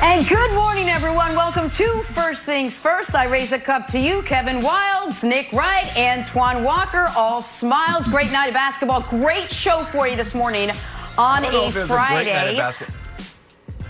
[0.00, 1.34] And good morning, everyone.
[1.34, 3.14] Welcome to First Things First.
[3.16, 8.06] I raise a cup to you, Kevin Wildes, Nick Wright, Antoine Walker, all smiles.
[8.06, 9.00] Great night of basketball.
[9.02, 10.70] Great show for you this morning
[11.18, 12.60] on a Friday.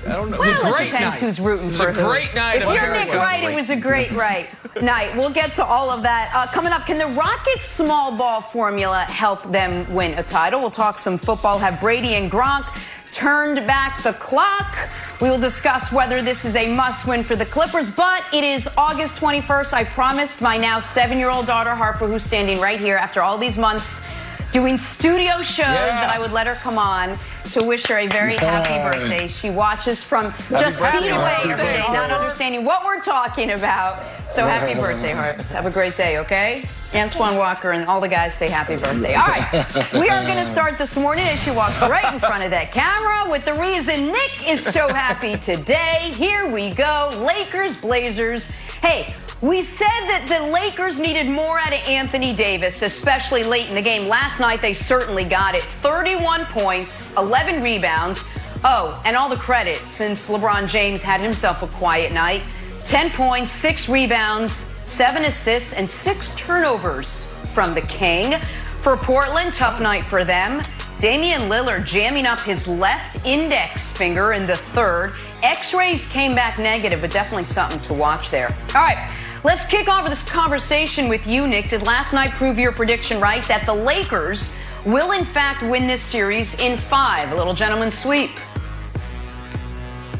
[0.07, 0.39] I don't know.
[0.39, 1.21] Well, it a it great depends night.
[1.21, 2.03] who's rooting for a who.
[2.09, 2.63] great night.
[2.63, 3.13] If you're Nick.
[3.13, 4.49] Wright, it was a great right
[4.81, 5.15] night.
[5.15, 6.33] We'll get to all of that.
[6.35, 10.61] Uh, coming up, can the Rockets small ball formula help them win a title?
[10.61, 11.59] We'll talk some football.
[11.59, 12.65] Have Brady and Gronk
[13.13, 14.89] turned back the clock.
[15.21, 18.69] We will discuss whether this is a must win for the Clippers, but it is
[18.77, 19.73] August 21st.
[19.73, 23.37] I promised my now seven year old daughter, Harper, who's standing right here after all
[23.37, 24.01] these months
[24.53, 27.19] doing studio shows, that I would let her come on
[27.53, 28.91] to wish her a very happy Hi.
[28.91, 29.29] birthday.
[29.29, 33.99] She watches from just birthday, feet away every day, not understanding what we're talking about.
[34.31, 35.51] So happy birthday, Harps.
[35.51, 36.65] Have a great day, okay?
[36.95, 39.15] Antoine Walker and all the guys say happy birthday.
[39.15, 42.43] All right, we are going to start this morning as she walks right in front
[42.45, 46.13] of that camera with the reason Nick is so happy today.
[46.15, 48.51] Here we go Lakers, Blazers.
[48.81, 53.75] Hey, we said that the Lakers needed more out of Anthony Davis, especially late in
[53.75, 54.09] the game.
[54.09, 58.25] Last night, they certainly got it 31 points, 11 rebounds.
[58.65, 62.43] Oh, and all the credit since LeBron James had himself a quiet night
[62.87, 68.41] 10 points, 6 rebounds, 7 assists, and 6 turnovers from the King.
[68.81, 70.63] For Portland, tough night for them.
[71.01, 75.15] Damian Lillard jamming up his left index finger in the third.
[75.45, 78.49] X rays came back negative, but definitely something to watch there.
[78.75, 79.13] All right,
[79.45, 81.69] let's kick off this conversation with you, Nick.
[81.69, 86.03] Did last night prove your prediction right that the Lakers will, in fact, win this
[86.03, 87.33] series in five?
[87.33, 88.31] A little gentleman's sweep.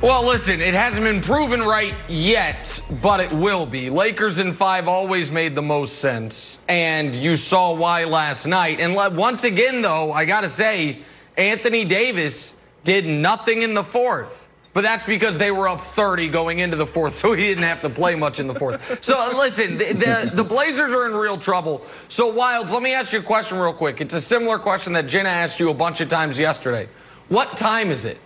[0.01, 3.91] Well, listen, it hasn't been proven right yet, but it will be.
[3.91, 8.79] Lakers in five always made the most sense, and you saw why last night.
[8.79, 11.01] And once again, though, I got to say,
[11.37, 14.48] Anthony Davis did nothing in the fourth.
[14.75, 17.81] But that's because they were up 30 going into the fourth, so he didn't have
[17.81, 19.03] to play much in the fourth.
[19.03, 21.85] So uh, listen, the, the, the Blazers are in real trouble.
[22.09, 24.01] So Wildes, let me ask you a question real quick.
[24.01, 26.89] It's a similar question that Jenna asked you a bunch of times yesterday.
[27.29, 28.19] What time is it?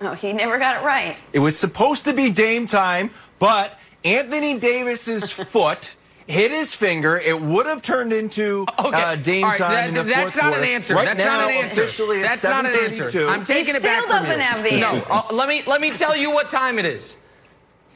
[0.00, 1.16] Oh, he never got it right.
[1.32, 5.95] It was supposed to be Dame time, but Anthony Davis's foot
[6.26, 7.16] hit his finger.
[7.16, 9.02] It would have turned into Okay.
[9.02, 10.58] uh, Dame All right, time that- in the that's fourth not quarter.
[10.62, 10.94] an answer.
[10.94, 11.82] Right that's now, not an answer.
[11.84, 13.28] Officially, That's not an answer.
[13.28, 14.44] I'm taking He it back from doesn't you.
[14.44, 17.16] have the no, uh, let me let me tell you what time it is.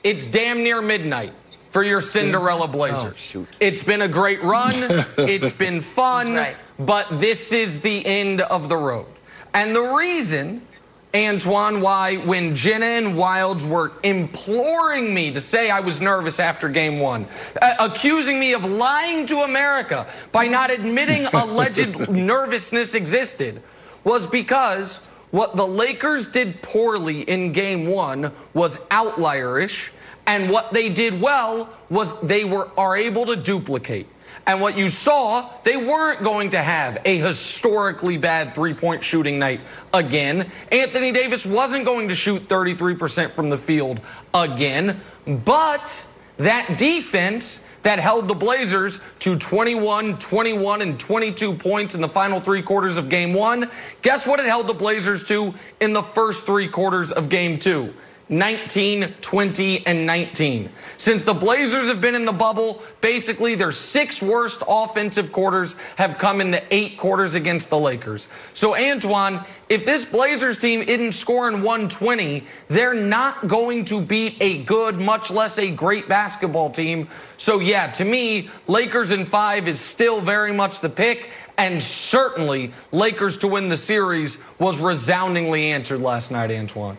[0.05, 1.33] It's damn near midnight
[1.71, 3.19] for your Cinderella Blazers.
[3.19, 3.47] shoot.
[3.61, 4.73] It's been a great run.
[5.19, 6.57] it's been fun, Right.
[6.79, 9.07] but this is the end of the road.
[9.53, 10.63] And the reason,
[11.15, 16.69] Antoine, why when Jenna and Wildes were imploring me to say I was nervous after
[16.69, 17.27] game one,
[17.61, 23.61] uh, accusing me of lying to America by not admitting alleged nervousness existed,
[24.05, 29.91] was because what the Lakers did poorly in game one was outlierish,
[30.27, 34.07] and what they did well was they were are able to duplicate.
[34.51, 39.39] And what you saw, they weren't going to have a historically bad three point shooting
[39.39, 39.61] night
[39.95, 40.51] again.
[40.73, 44.01] Anthony Davis wasn't going to shoot 33% from the field
[44.35, 45.01] again.
[45.25, 46.05] But
[46.39, 52.41] that defense that held the Blazers to 21, 21, and 22 points in the final
[52.41, 53.71] three quarters of game one,
[54.03, 57.95] guess what it held the Blazers to in the first three quarters of game two?
[58.31, 60.71] 19, 20, and 19.
[60.97, 66.17] Since the Blazers have been in the bubble, basically their six worst offensive quarters have
[66.17, 68.29] come in the eight quarters against the Lakers.
[68.55, 74.63] So, Antoine, if this Blazers team isn't scoring 120, they're not going to beat a
[74.63, 77.09] good, much less a great basketball team.
[77.37, 81.31] So, yeah, to me, Lakers in five is still very much the pick.
[81.59, 86.97] And certainly, Lakers to win the series was resoundingly answered last night, Antoine.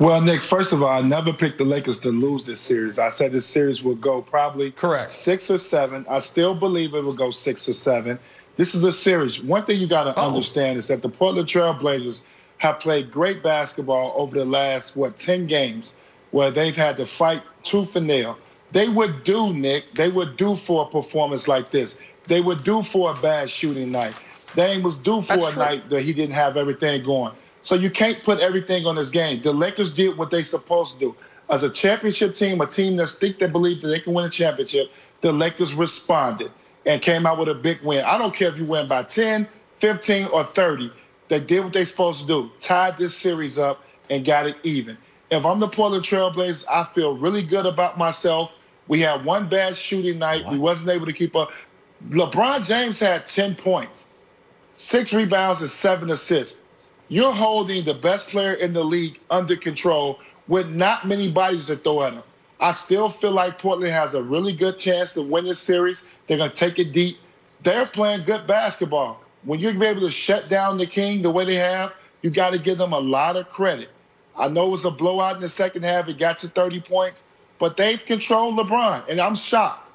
[0.00, 3.00] Well, Nick, first of all, I never picked the Lakers to lose this series.
[3.00, 5.10] I said this series will go probably Correct.
[5.10, 6.06] six or seven.
[6.08, 8.20] I still believe it will go six or seven.
[8.54, 9.42] This is a series.
[9.42, 10.28] One thing you got to Oh.
[10.28, 12.22] understand is that the Portland Trail Blazers
[12.58, 15.92] have played great basketball over the last, what, 10 games
[16.30, 18.38] where they've had to fight tooth and nail.
[18.70, 21.98] They would do, Nick, they would do for a performance like this.
[22.28, 24.14] They would do for a bad shooting night.
[24.54, 25.62] Dame was due for That's a true.
[25.62, 27.32] night that he didn't have everything going.
[27.68, 29.42] So you can't put everything on this game.
[29.42, 31.16] The Lakers did what they supposed to do.
[31.50, 34.30] As a championship team, a team that think they believe that they can win a
[34.30, 36.50] championship, the Lakers responded
[36.86, 38.06] and came out with a big win.
[38.06, 39.46] I don't care if you win by 10,
[39.80, 40.90] 15, or 30.
[41.28, 42.50] They did what they supposed to do.
[42.58, 44.96] Tied this series up and got it even.
[45.30, 48.50] If I'm the Portland Trailblazers, I feel really good about myself.
[48.86, 50.46] We had one bad shooting night.
[50.50, 51.52] We wasn't able to keep up.
[52.08, 54.08] LeBron James had 10 points,
[54.72, 56.58] six rebounds, and seven assists.
[57.08, 61.76] You're holding the best player in the league under control with not many bodies to
[61.76, 62.22] throw at him.
[62.60, 66.10] I still feel like Portland has a really good chance to win this series.
[66.26, 67.16] They're going to take it deep.
[67.62, 69.22] They're playing good basketball.
[69.44, 72.58] When you're able to shut down the King the way they have, you got to
[72.58, 73.88] give them a lot of credit.
[74.38, 76.08] I know it was a blowout in the second half.
[76.08, 77.22] It got to 30 points,
[77.58, 79.88] but they've controlled LeBron, and I'm shocked.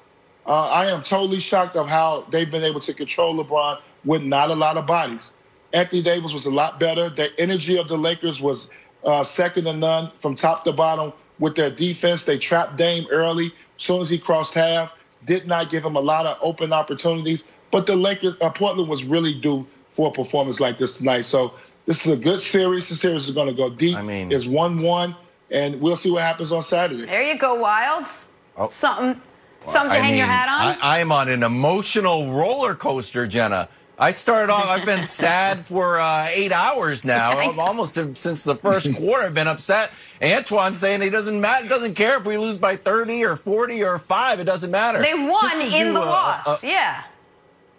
[0.46, 4.50] Uh, I am totally shocked of how they've been able to control LeBron with not
[4.50, 5.33] a lot of bodies.
[5.74, 7.10] Anthony Davis was a lot better.
[7.10, 8.70] The energy of the Lakers was
[9.04, 12.24] uh, second to none from top to bottom with their defense.
[12.24, 13.46] They trapped Dame early.
[13.46, 17.44] As soon as he crossed half, did not give him a lot of open opportunities.
[17.72, 21.22] But the Lakers, uh, Portland was really due for a performance like this tonight.
[21.22, 21.54] So
[21.86, 22.88] this is a good series.
[22.88, 23.98] The series is going to go deep.
[23.98, 25.16] I mean, it's one-one,
[25.50, 27.06] and we'll see what happens on Saturday.
[27.06, 28.28] There you go, Wildes.
[28.56, 28.68] Oh.
[28.68, 29.20] Something,
[29.66, 30.78] something to I hang mean, your hat on.
[30.80, 33.68] I, I'm on an emotional roller coaster, Jenna.
[33.98, 34.66] I started off.
[34.66, 39.24] I've been sad for uh, eight hours now, almost since the first quarter.
[39.24, 39.92] I've been upset.
[40.22, 43.98] Antoine saying he doesn't matter, doesn't care if we lose by thirty or forty or
[43.98, 44.40] five.
[44.40, 45.00] It doesn't matter.
[45.00, 46.62] They won in the a, loss.
[46.62, 47.02] A, a, yeah.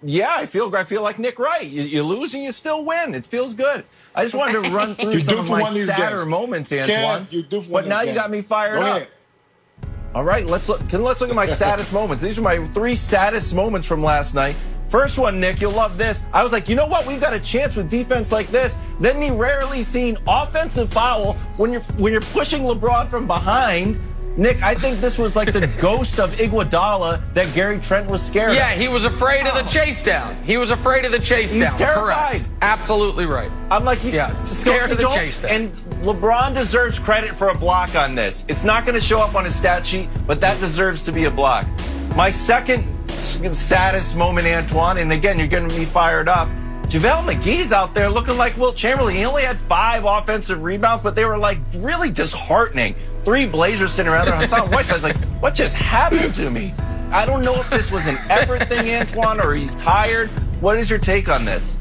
[0.03, 1.65] Yeah, I feel I feel like Nick Wright.
[1.65, 3.13] You, you, lose and you still win.
[3.13, 3.83] It feels good.
[4.13, 6.25] I just wanted to run through some of my sadder games.
[6.27, 7.27] moments, Antoine.
[7.71, 9.07] but now you got me fired up.
[10.13, 10.87] All right, let's look.
[10.87, 12.23] Can, let's look at my saddest moments.
[12.23, 14.55] These are my three saddest moments from last night.
[14.89, 16.21] First one, Nick, you'll love this.
[16.31, 17.05] I was like, you know what?
[17.05, 18.77] We've got a chance with defense like this.
[18.99, 23.99] Then the rarely seen offensive foul when you're when you're pushing LeBron from behind.
[24.37, 28.53] Nick, I think this was like the ghost of Iguodala that Gary Trent was scared
[28.53, 28.77] yeah, of.
[28.77, 29.67] Yeah, he was afraid of the oh.
[29.67, 30.35] chase down.
[30.43, 31.77] He was afraid of the chase He's down.
[31.77, 32.41] terrified.
[32.41, 32.45] Correct.
[32.61, 33.49] Absolutely right.
[33.71, 35.51] I'm like, yeah, scared of the chase down.
[35.51, 35.73] And
[36.03, 38.43] LeBron deserves credit for a block on this.
[38.49, 41.25] It's not going to show up on his stat sheet, but that deserves to be
[41.25, 41.65] a block.
[42.15, 46.47] My second saddest moment, Antoine, and again, you're getting me fired up.
[46.87, 49.15] JaVale McGee's out there looking like Wilt Chamberlain.
[49.15, 52.95] He only had five offensive rebounds, but they were like really disheartening.
[53.25, 54.37] Three Blazers sitting around there.
[54.37, 56.73] Hassan Whiteside's like, what just happened to me?
[57.11, 60.29] I don't know if this was an effort thing, Antoine, or he's tired.
[60.61, 61.77] What is your take on this?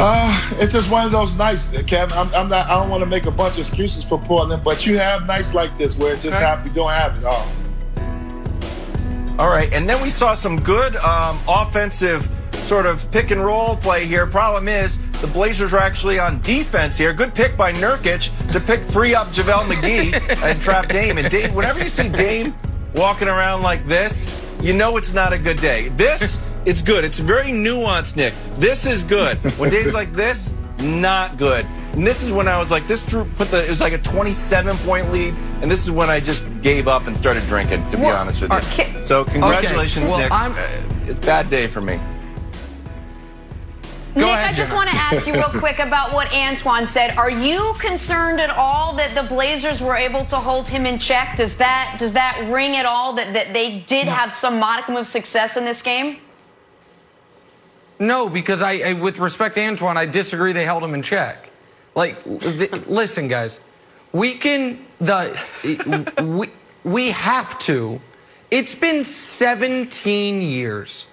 [0.00, 2.16] Uh, it's just one of those nights, Kevin.
[2.16, 2.68] I'm, I'm, not.
[2.68, 5.54] I don't want to make a bunch of excuses for Portland, but you have nights
[5.54, 6.44] like this where it just okay.
[6.44, 6.68] happens.
[6.68, 7.48] You don't have it all.
[9.38, 12.28] All right, and then we saw some good um, offensive
[12.68, 14.26] sort of pick and roll play here.
[14.26, 17.12] Problem is, the Blazers are actually on defense here.
[17.12, 21.18] Good pick by Nurkic to pick free up JaVale McGee and trap Dame.
[21.18, 22.54] And Dame, whenever you see Dame
[22.94, 25.88] walking around like this, you know it's not a good day.
[25.90, 27.02] This, it's good.
[27.02, 28.34] It's very nuanced, Nick.
[28.54, 29.38] This is good.
[29.58, 31.64] When Dame's like this, not good.
[31.94, 33.98] And this is when I was like, this drew, put the, it was like a
[33.98, 35.34] 27 point lead.
[35.62, 38.42] And this is when I just gave up and started drinking, to be well, honest
[38.42, 38.58] with you.
[38.58, 39.02] Okay.
[39.02, 40.10] So, congratulations, okay.
[40.10, 40.32] well, Nick.
[40.32, 41.98] I'm, uh, it's a bad day for me.
[44.14, 47.16] Go Nick, ahead, I just want to ask you real quick about what Antoine said.
[47.16, 51.36] Are you concerned at all that the Blazers were able to hold him in check?
[51.36, 54.12] Does that does that ring at all that, that they did no.
[54.12, 56.18] have some modicum of success in this game?
[57.98, 60.52] No, because I, I, with respect to Antoine, I disagree.
[60.52, 61.50] They held him in check.
[61.94, 63.60] Like, listen, guys,
[64.12, 65.36] we can the
[66.24, 66.50] we
[66.84, 68.00] we have to.
[68.50, 71.06] It's been 17 years.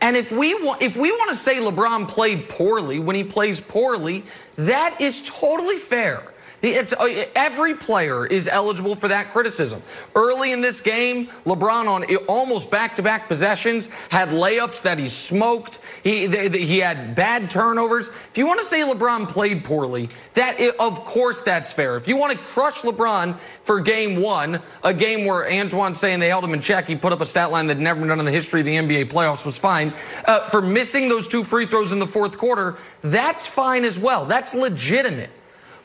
[0.00, 3.60] And if we want, if we want to say LeBron played poorly when he plays
[3.60, 4.24] poorly,
[4.56, 6.22] that is totally fair.
[6.70, 9.82] It's, uh, every player is eligible for that criticism.
[10.14, 15.80] Early in this game, LeBron on almost back-to-back possessions had layups that he smoked.
[16.02, 18.08] He he had bad turnovers.
[18.08, 21.96] If you want to say LeBron played poorly, that of course that's fair.
[21.96, 26.28] If you want to crush LeBron for game one, a game where Antoine's saying they
[26.28, 28.24] held him in check, he put up a stat line that never been done in
[28.24, 29.92] the history of the NBA playoffs was fine.
[30.26, 34.24] Uh, for missing those two free throws in the fourth quarter, that's fine as well.
[34.24, 35.30] That's legitimate.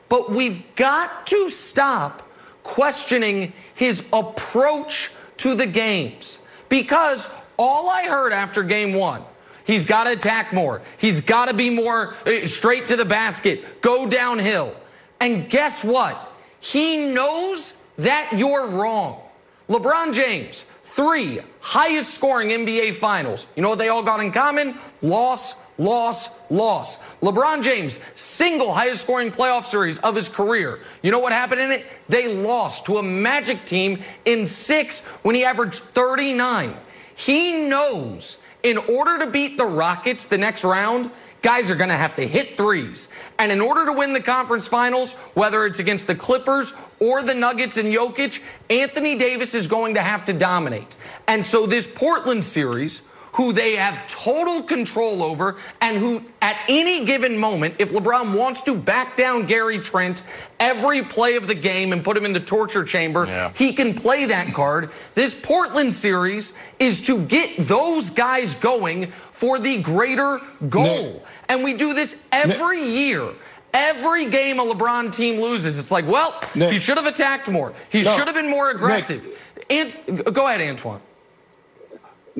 [0.10, 2.28] But we've got to stop
[2.64, 9.24] questioning his approach to the games because all I heard after game one,
[9.66, 10.82] he's got to attack more.
[10.98, 14.76] He's got to be more uh, straight to the basket, go downhill.
[15.20, 16.34] And guess what?
[16.60, 19.22] He knows that you're wrong.
[19.70, 23.48] LeBron James, three highest scoring NBA finals.
[23.56, 24.78] You know what they all got in common?
[25.02, 26.98] Loss, loss, loss.
[27.22, 30.80] LeBron James, single highest scoring playoff series of his career.
[31.02, 31.86] You know what happened in it?
[32.08, 36.76] They lost to a Magic team in six when he averaged 39.
[37.16, 41.10] He knows in order to beat the Rockets the next round,
[41.42, 43.08] guys are going to have to hit threes.
[43.38, 47.34] And in order to win the conference finals, whether it's against the Clippers or the
[47.34, 50.96] Nuggets and Jokic, Anthony Davis is going to have to dominate.
[51.28, 53.02] And so this Portland series
[53.40, 58.60] who they have total control over and who at any given moment, if LeBron wants
[58.60, 60.24] to back down Gary Trent
[60.60, 63.50] every play of the game and put him in the torture chamber, yeah.
[63.56, 64.92] he can play that card.
[65.16, 71.14] This Portland series is to get those guys going for the greater goal.
[71.14, 71.24] Nick.
[71.48, 72.90] And we do this every Nick.
[72.90, 73.30] year.
[73.74, 76.74] Every game a LeBron team loses, it's like, well, Nick.
[76.74, 77.74] he should have attacked more.
[77.90, 78.18] He no.
[78.18, 79.26] should have been more aggressive.
[79.70, 81.00] And go ahead, Antoine.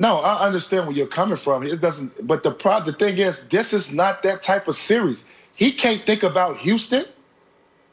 [0.00, 1.62] No, I understand where you're coming from.
[1.62, 5.30] It doesn't, but the pro, the thing is, this is not that type of series.
[5.54, 7.04] He can't think about Houston.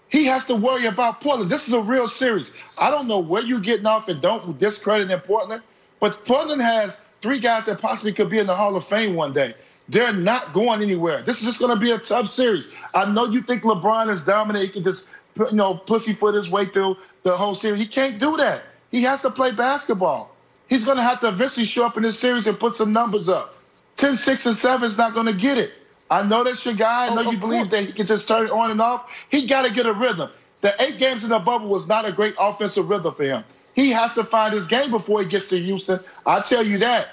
[0.08, 1.52] He has to worry about Portland.
[1.52, 2.78] This is a real series.
[2.80, 5.64] I don't know where you're getting off and don't discredit in Portland,
[6.00, 9.34] but Portland has three guys that possibly could be in the Hall of Fame one
[9.34, 9.54] day.
[9.90, 11.24] They're not going anywhere.
[11.24, 12.80] This is just going to be a tough series.
[12.96, 14.64] I know you think LeBron is dominant.
[14.64, 17.82] He can just, you know, pussyfoot his way through the whole series.
[17.82, 18.62] He can't do that.
[18.92, 20.37] He has to play basketball.
[20.70, 23.30] He's going to have to eventually show up in this series and put some numbers
[23.30, 23.54] up.
[23.96, 25.72] 10, 6, and 7 is not going to get it.
[26.10, 27.08] I know that's your guy.
[27.08, 27.72] I oh, know oh, you believe course.
[27.72, 29.26] that he can just turn it on and off.
[29.30, 30.30] He got to get a rhythm.
[30.62, 33.44] The eight games in the bubble was not a great offensive rhythm for him.
[33.76, 36.00] He has to find his game before he gets to Houston.
[36.26, 37.10] I tell you that.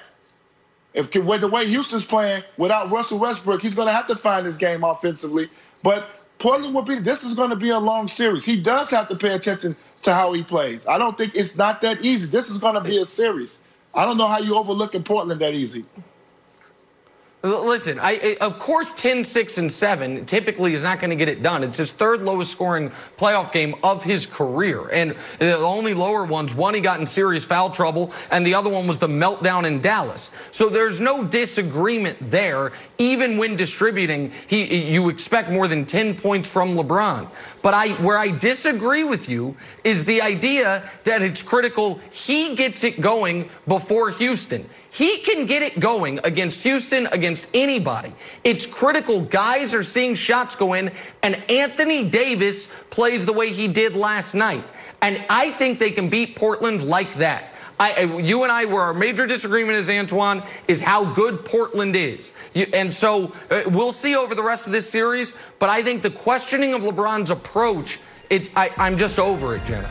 [0.94, 4.46] If with the way Houston's playing without Russell Westbrook, he's going to have to find
[4.46, 5.48] his game offensively.
[5.82, 6.96] But Portland will be.
[6.96, 8.44] This is going to be a long series.
[8.44, 10.86] He does have to pay attention to how he plays.
[10.86, 12.30] I don't think it's not that easy.
[12.30, 13.56] This is going to be a series.
[13.94, 15.84] I don't know how you overlook in Portland that easy.
[17.44, 21.42] Listen, I, of course 10, 6, and 7 typically is not going to get it
[21.42, 21.62] done.
[21.62, 24.88] It's his third lowest scoring playoff game of his career.
[24.88, 28.70] And the only lower ones, one he got in serious foul trouble, and the other
[28.70, 30.32] one was the meltdown in Dallas.
[30.52, 32.72] So there's no disagreement there.
[32.96, 37.28] Even when distributing, he, you expect more than 10 points from LeBron.
[37.60, 42.84] But I, where I disagree with you is the idea that it's critical he gets
[42.84, 44.64] it going before Houston.
[44.94, 48.12] He can get it going against Houston, against anybody.
[48.44, 49.22] It's critical.
[49.22, 54.34] Guys are seeing shots go in, and Anthony Davis plays the way he did last
[54.34, 54.62] night.
[55.02, 57.54] And I think they can beat Portland like that.
[57.80, 62.32] I, you and I, where our major disagreement is, Antoine, is how good Portland is.
[62.52, 65.36] You, and so uh, we'll see over the rest of this series.
[65.58, 67.98] But I think the questioning of LeBron's approach,
[68.30, 69.90] it's, I, I'm just over it, Jenna.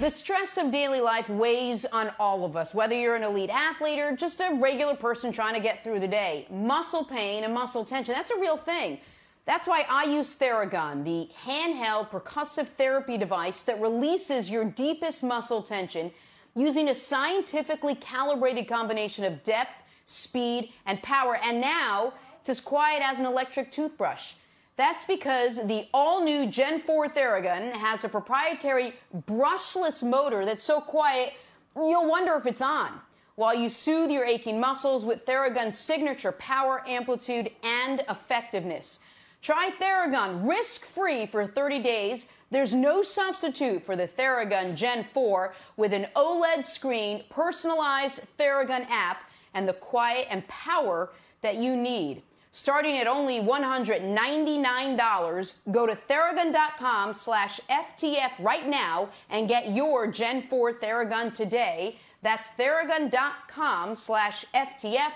[0.00, 4.00] The stress of daily life weighs on all of us, whether you're an elite athlete
[4.00, 6.48] or just a regular person trying to get through the day.
[6.50, 8.98] Muscle pain and muscle tension, that's a real thing.
[9.46, 15.62] That's why I use Theragun, the handheld percussive therapy device that releases your deepest muscle
[15.62, 16.10] tension
[16.56, 21.38] using a scientifically calibrated combination of depth, speed, and power.
[21.44, 24.32] And now it's as quiet as an electric toothbrush.
[24.76, 28.94] That's because the all new Gen 4 Theragun has a proprietary
[29.26, 31.34] brushless motor that's so quiet
[31.76, 33.00] you'll wonder if it's on.
[33.36, 39.00] While you soothe your aching muscles with Theragun's signature power, amplitude, and effectiveness.
[39.42, 42.28] Try Theragun risk free for 30 days.
[42.50, 49.18] There's no substitute for the Theragun Gen 4 with an OLED screen, personalized Theragun app,
[49.52, 51.10] and the quiet and power
[51.42, 52.22] that you need
[52.54, 55.54] starting at only $199.
[55.72, 61.98] Go to theragun.com slash FTF right now and get your Gen 4 Theragun today.
[62.22, 65.12] That's theragun.com slash FTF,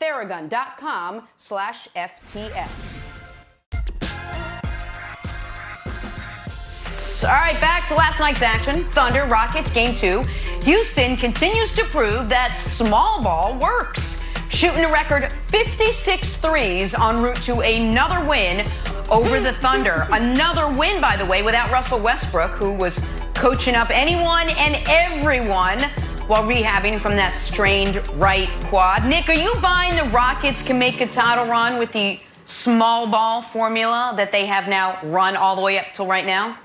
[0.00, 2.68] theragun.com slash FTF.
[7.24, 8.84] All right, back to last night's action.
[8.86, 10.24] Thunder, Rockets, game two.
[10.64, 14.11] Houston continues to prove that small ball works
[14.52, 18.66] shooting a record 56 threes en route to another win
[19.10, 20.06] over the Thunder.
[20.12, 23.04] Another win, by the way, without Russell Westbrook, who was
[23.34, 25.80] coaching up anyone and everyone
[26.28, 29.06] while rehabbing from that strained right quad.
[29.06, 33.42] Nick, are you buying the Rockets can make a title run with the small ball
[33.42, 36.58] formula that they have now run all the way up till right now?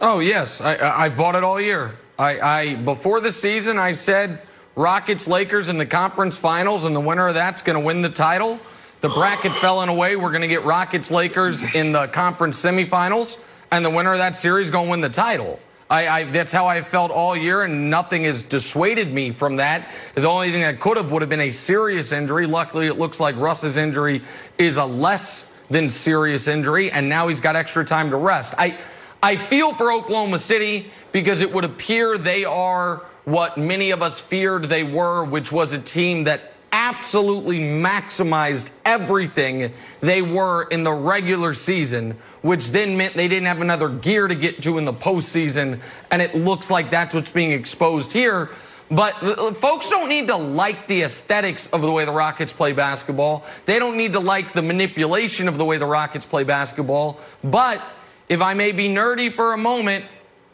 [0.00, 1.96] Oh yes, I, I bought it all year.
[2.18, 4.40] I, I before the season I said
[4.76, 8.10] Rockets Lakers in the conference finals, and the winner of that's going to win the
[8.10, 8.60] title.
[9.00, 12.62] The bracket fell in a way we're going to get Rockets Lakers in the conference
[12.62, 15.58] semifinals, and the winner of that series going to win the title.
[15.88, 19.88] I, I, that's how I felt all year, and nothing has dissuaded me from that.
[20.14, 22.46] The only thing that could have would have been a serious injury.
[22.46, 24.20] Luckily, it looks like Russ's injury
[24.58, 28.52] is a less than serious injury, and now he's got extra time to rest.
[28.58, 28.76] I,
[29.22, 34.20] I feel for Oklahoma City because it would appear they are what many of us
[34.20, 40.92] feared they were, which was a team that absolutely maximized everything they were in the
[40.92, 44.92] regular season, which then meant they didn't have another gear to get to in the
[44.92, 45.80] postseason.
[46.12, 48.48] And it looks like that's what's being exposed here.
[48.92, 49.12] But
[49.56, 53.44] folks don't need to like the aesthetics of the way the Rockets play basketball.
[53.64, 57.18] They don't need to like the manipulation of the way the Rockets play basketball.
[57.42, 57.82] But
[58.28, 60.04] if I may be nerdy for a moment,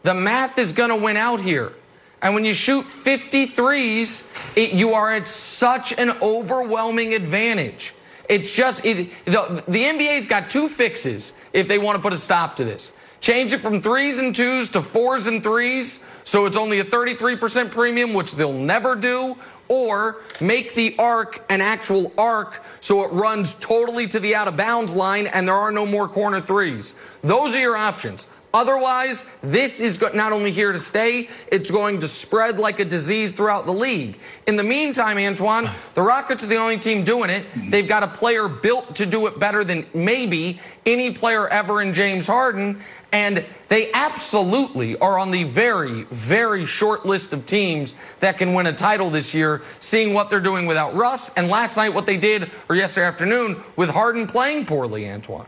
[0.05, 1.75] the math is going to win out here.
[2.23, 7.95] And when you shoot 53s, it, you are at such an overwhelming advantage.
[8.29, 12.17] It's just, it, the, the NBA's got two fixes if they want to put a
[12.17, 12.93] stop to this.
[13.21, 17.71] Change it from threes and twos to fours and threes, so it's only a 33%
[17.71, 19.37] premium, which they'll never do,
[19.69, 24.57] or make the arc an actual arc so it runs totally to the out of
[24.57, 26.95] bounds line and there are no more corner threes.
[27.23, 28.27] Those are your options.
[28.55, 33.33] Otherwise, this is not only here to stay, it's going to spread like a disease
[33.33, 34.19] throughout the league.
[34.47, 37.47] In the meantime, Antoine, the Rockets are the only team doing it.
[37.71, 41.95] They've got a player built to do it better than maybe any player ever in
[41.95, 42.81] James Harden.
[43.11, 48.67] And they absolutely are on the very, very short list of teams that can win
[48.67, 51.35] a title this year, seeing what they're doing without Russ.
[51.37, 55.47] And last night, what they did, or yesterday afternoon, with Harden playing poorly, Antoine.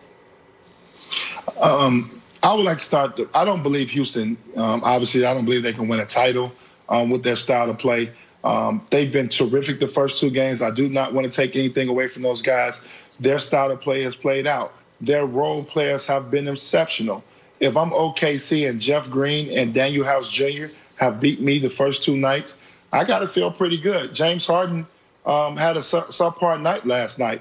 [1.60, 2.08] Um,
[2.44, 3.18] I would like to start.
[3.34, 4.36] I don't believe Houston.
[4.54, 6.52] Um, obviously, I don't believe they can win a title
[6.90, 8.10] um, with their style of play.
[8.44, 10.60] Um, they've been terrific the first two games.
[10.60, 12.82] I do not want to take anything away from those guys.
[13.18, 14.74] Their style of play has played out.
[15.00, 17.24] Their role players have been exceptional.
[17.60, 20.66] If I'm OKC and Jeff Green and Danuel House Jr.
[20.96, 22.54] have beat me the first two nights,
[22.92, 24.14] I got to feel pretty good.
[24.14, 24.86] James Harden
[25.24, 27.40] um, had a subpar night last night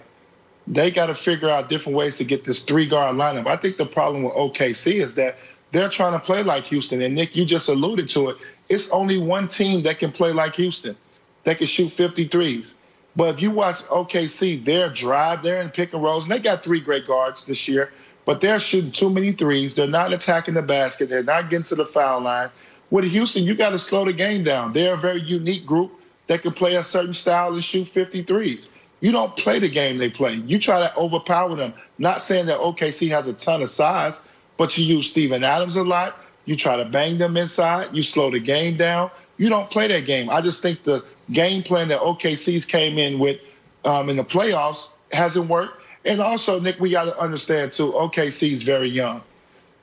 [0.68, 3.48] they got to figure out different ways to get this three guard lineup.
[3.48, 5.36] I think the problem with OKC is that
[5.72, 7.02] they're trying to play like Houston.
[7.02, 8.38] And Nick, you just alluded to it.
[8.70, 10.96] It's only one team that can play like Houston,
[11.44, 12.76] that can shoot 53s.
[13.16, 16.64] But if you watch OKC, their drive, they're in pick and rolls, and they got
[16.64, 17.92] three great guards this year,
[18.26, 19.76] but they're shooting too many threes.
[19.76, 21.10] They're not attacking the basket.
[21.10, 22.50] They're not getting to the foul line.
[22.90, 24.74] With Houston, you got to slow the game down.
[24.74, 25.92] They're a very unique group
[26.28, 28.70] that can play a certain style and shoot 53s.
[29.04, 30.36] You don't play the game they play.
[30.36, 31.74] You try to overpower them.
[31.98, 34.24] Not saying that OKC has a ton of size,
[34.56, 36.18] but you use Steven Adams a lot.
[36.46, 37.94] You try to bang them inside.
[37.94, 39.12] You slow the game down.
[39.36, 40.30] You don't play that game.
[40.30, 43.42] I just think the game plan that OKC's came in with
[43.84, 45.82] um, in the playoffs hasn't worked.
[46.06, 47.92] And also, Nick, we got to understand too.
[47.92, 49.22] OKC is very young.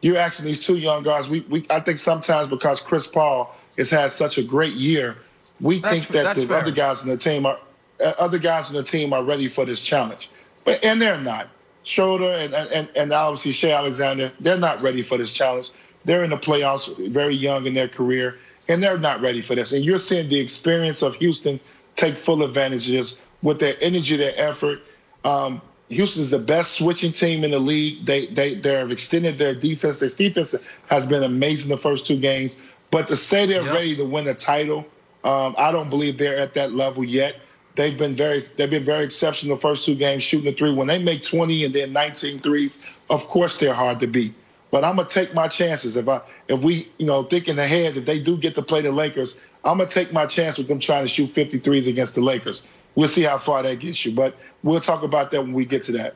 [0.00, 1.28] You're asking these two young guys.
[1.28, 5.18] We, we, I think sometimes because Chris Paul has had such a great year,
[5.61, 6.61] we that's, think that the fair.
[6.61, 7.59] other guys in the team are
[8.00, 10.30] other guys on the team are ready for this challenge,
[10.64, 11.48] but and they're not.
[11.82, 15.70] Schroeder and, and, and obviously Shai Alexander, they're not ready for this challenge.
[16.04, 18.36] They're in the playoffs, very young in their career,
[18.68, 19.72] and they're not ready for this.
[19.72, 21.60] And you're seeing the experience of Houston
[21.94, 24.80] take full advantages with their energy, their effort.
[25.24, 28.04] Um, Houston's the best switching team in the league.
[28.04, 29.98] They they they have extended their defense.
[29.98, 30.54] Their defense
[30.86, 32.56] has been amazing the first two games.
[32.90, 33.74] But to say they're yep.
[33.74, 34.86] ready to win a title,
[35.24, 37.36] um, I don't believe they're at that level yet
[37.80, 40.72] they've been very they've been very exceptional the first two games shooting the three.
[40.72, 44.34] When they make 20 and then 19 threes, of course they're hard to beat.
[44.70, 45.96] But I'm gonna take my chances.
[45.96, 48.92] If I if we you know thinking ahead, if they do get to play the
[48.92, 52.62] Lakers, I'm gonna take my chance with them trying to shoot 53s against the Lakers.
[52.94, 55.84] We'll see how far that gets you, but we'll talk about that when we get
[55.84, 56.14] to that.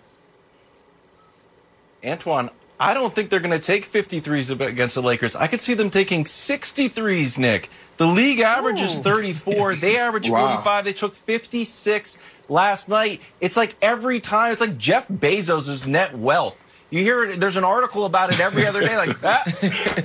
[2.05, 5.37] Antoine, I don't think they're going to take 53s against the Lakers.
[5.37, 7.71] I could see them taking 63s, Nick.
[7.97, 8.85] The league average Ooh.
[8.85, 9.77] is 34.
[9.77, 10.49] They average wow.
[10.49, 10.85] 45.
[10.85, 13.21] They took 56 last night.
[13.41, 16.61] It's like every time, it's like Jeff Bezos' net wealth.
[16.91, 19.43] You hear it, there's an article about it every other day, like, ah,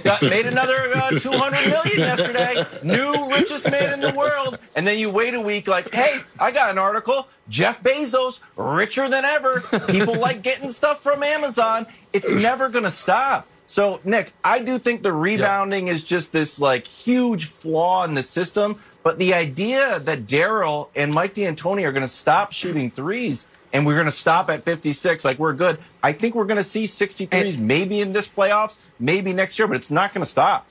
[0.04, 4.58] got, made another uh, 200 million yesterday, new richest man in the world.
[4.76, 9.08] And then you wait a week, like, hey, I got an article, Jeff Bezos, richer
[9.08, 9.62] than ever.
[9.88, 11.86] People like getting stuff from Amazon.
[12.12, 13.48] It's never going to stop.
[13.70, 15.94] So, Nick, I do think the rebounding yep.
[15.94, 18.80] is just this like huge flaw in the system.
[19.04, 23.86] But the idea that Daryl and Mike D'Antoni are going to stop shooting threes and
[23.86, 25.78] we're going to stop at 56, like we're good.
[26.02, 29.68] I think we're going to see 63s and, maybe in this playoffs, maybe next year,
[29.68, 30.68] but it's not going to stop.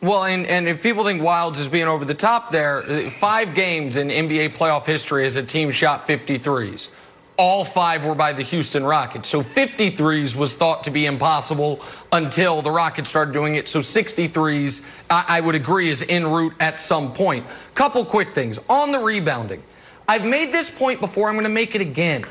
[0.00, 3.54] Well, and, and if people think Wildes is being over the top there, uh, five
[3.54, 6.88] games in NBA playoff history as a team shot 53s
[7.36, 9.28] all five were by the Houston Rockets.
[9.28, 13.68] So 53s was thought to be impossible until the Rockets started doing it.
[13.68, 17.46] So 63s, I, I would agree, is en route at some point.
[17.74, 18.58] Couple quick things.
[18.68, 19.62] On the rebounding,
[20.06, 22.24] I've made this point before, I'm going to make it again.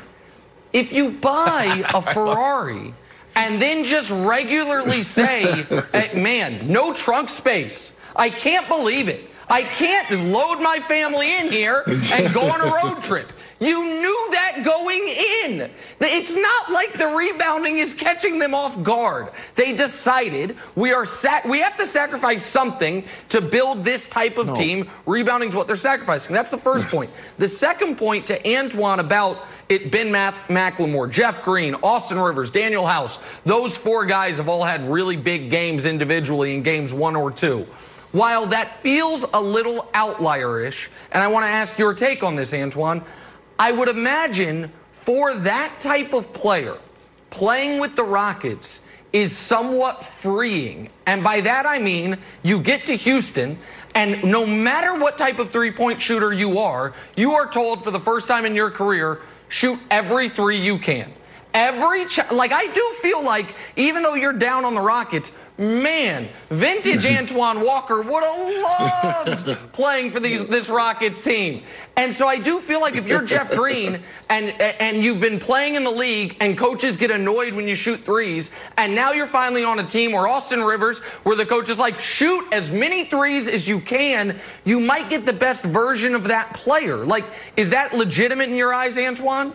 [0.72, 2.94] If you buy a Ferrari
[3.36, 9.28] and then just regularly say, hey, man, no trunk space, I can't believe it.
[9.48, 13.30] I can't load my family in here and go on a road trip.
[13.64, 15.08] You knew that going
[15.44, 15.70] in.
[16.00, 19.30] It's not like the rebounding is catching them off guard.
[19.54, 24.48] They decided we are sac- we have to sacrifice something to build this type of
[24.48, 24.54] no.
[24.54, 24.90] team.
[25.06, 26.34] Rebounding is what they're sacrificing.
[26.34, 27.10] That's the first point.
[27.38, 29.38] The second point to Antoine about
[29.70, 33.18] it Ben Math- McLemore, Jeff Green, Austin Rivers, Danuel House.
[33.44, 37.66] Those four guys have all had really big games individually in games one or two.
[38.12, 42.54] While that feels a little outlierish, and I want to ask your take on this,
[42.54, 43.02] Antoine,
[43.58, 46.76] I would imagine for that type of player,
[47.30, 48.80] playing with the Rockets
[49.12, 50.88] is somewhat freeing.
[51.06, 53.58] And by that I mean you get to Houston
[53.94, 57.92] and no matter what type of three point shooter you are, you are told for
[57.92, 61.12] the first time in your career, shoot every three you can.
[61.52, 66.28] Every, ch- like, I do feel like even though you're down on the Rockets, Man,
[66.50, 67.16] vintage hmm.
[67.16, 71.62] Antoine Walker would have loved playing for these this Rockets team.
[71.96, 75.76] And so I do feel like if you're Jeff Green and and you've been playing
[75.76, 79.62] in the league and coaches get annoyed when you shoot threes, and now you're finally
[79.62, 83.46] on a team where Austin Rivers, where the coach is like, shoot as many threes
[83.46, 87.04] as you can, you might get the best version of that player.
[87.04, 87.24] Like,
[87.56, 89.54] is that legitimate in your eyes, Antoine?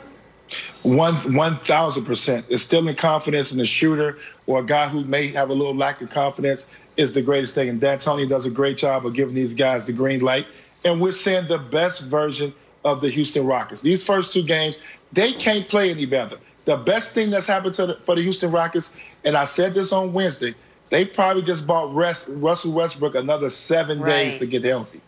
[0.85, 2.45] One one thousand percent.
[2.49, 4.17] It's still in confidence in the shooter
[4.49, 7.69] or a guy who may have a little lack of confidence is the greatest thing.
[7.69, 10.47] And D'Antoni does a great job of giving these guys the green light.
[10.83, 12.51] And we're seeing the best version
[12.83, 13.83] of the Houston Rockets.
[13.83, 14.75] These first two games,
[15.13, 16.39] they can't play any better.
[16.65, 18.91] The best thing that's happened the, for the Houston Rockets,
[19.23, 20.55] and I said this on Wednesday,
[20.89, 24.07] they probably just bought rest, Russell Westbrook another seven right.
[24.07, 25.01] days to get healthy.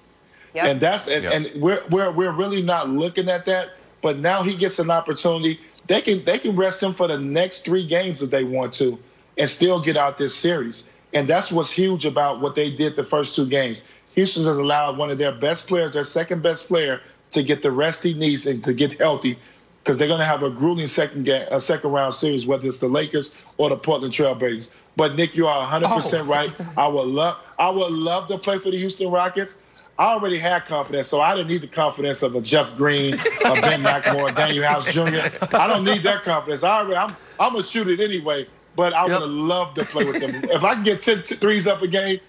[0.53, 0.65] Yep.
[0.65, 1.33] And that's and, yep.
[1.33, 3.69] and we're, we're we're really not looking at that
[4.01, 5.55] but now he gets an opportunity.
[5.87, 8.97] They can they can rest him for the next three games if they want to,
[9.41, 10.87] and still get out this series.
[11.13, 13.81] And that's what's huge about what they did the first two games.
[14.13, 17.01] Houston has allowed one of their best players, their second best player,
[17.31, 19.39] to get the rest he needs and to get healthy
[19.79, 22.77] because they're going to have a grueling second game, a second round series, whether it's
[22.77, 24.71] the Lakers or the Portland Trailblazers.
[24.95, 25.95] But Nick, you are 100 oh.
[25.95, 26.51] percent right.
[26.77, 29.57] I would love, I would love to play for the Houston Rockets.
[29.97, 33.59] I already had confidence, so I didn't need the confidence of a Jeff Green, a
[33.59, 35.55] Ben McLemore, Danuel House Jr.
[35.55, 36.63] I don't need that confidence.
[36.63, 38.45] I already, I'm, I'm gonna shoot it anyway.
[38.75, 39.09] But I yep.
[39.09, 40.43] would have loved to play with them.
[40.45, 42.19] if I could get 10 t- threes up a game,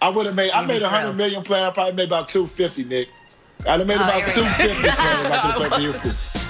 [0.00, 0.50] I would have made.
[0.50, 1.64] I made a 100 million playing.
[1.64, 3.08] I probably made about 250, Nick.
[3.66, 6.40] I'd have made oh, about 250 playing if I could have for Houston.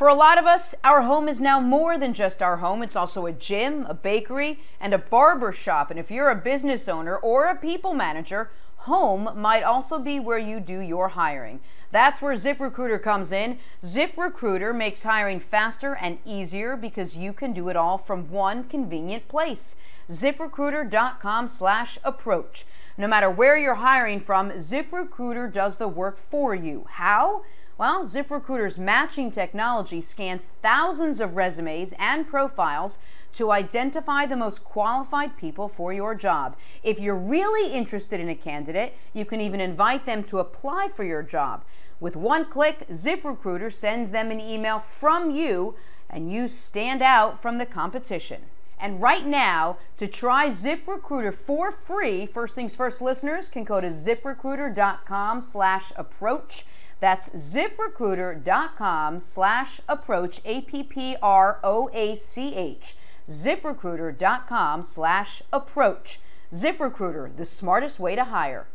[0.00, 2.82] For a lot of us, our home is now more than just our home.
[2.82, 5.90] It's also a gym, a bakery, and a barber shop.
[5.90, 8.50] And if you're a business owner or a people manager,
[8.84, 11.60] home might also be where you do your hiring.
[11.90, 13.58] That's where ZipRecruiter comes in.
[13.82, 19.28] ZipRecruiter makes hiring faster and easier because you can do it all from one convenient
[19.28, 19.76] place.
[20.08, 22.64] ZipRecruiter.com slash approach.
[22.96, 26.86] No matter where you're hiring from, ZipRecruiter does the work for you.
[26.88, 27.42] How?
[27.76, 32.98] Well, ZipRecruiter's matching technology scans thousands of resumes and profiles
[33.34, 36.56] to identify the most qualified people for your job.
[36.82, 41.04] If you're really interested in a candidate, you can even invite them to apply for
[41.04, 41.64] your job.
[42.00, 45.74] With one click, ZipRecruiter sends them an email from you,
[46.08, 48.42] and you stand out from the competition.
[48.80, 53.88] And right now, to try ZipRecruiter for free, first things first listeners can go to
[53.88, 56.64] ziprecruiter.com slash approach.
[57.00, 62.94] That's ziprecruiter.com slash approach, A P P R O A C H.
[63.30, 66.20] ZipRecruiter.com slash approach.
[66.52, 68.66] ZipRecruiter, the smartest way to hire.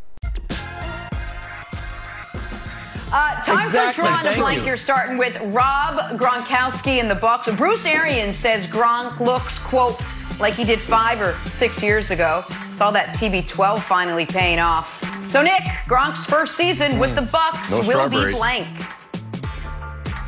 [3.11, 4.03] Uh, time exactly.
[4.03, 4.61] for Drawn Blank.
[4.61, 4.67] You.
[4.67, 7.55] You're starting with Rob Gronkowski in the Bucs.
[7.57, 10.01] Bruce Arians says Gronk looks, quote,
[10.39, 12.43] like he did five or six years ago.
[12.71, 15.01] It's all that TB12 finally paying off.
[15.27, 18.67] So Nick, Gronk's first season with the Bucs no will be blank.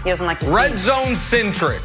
[0.04, 1.82] He doesn't like to red zone centric.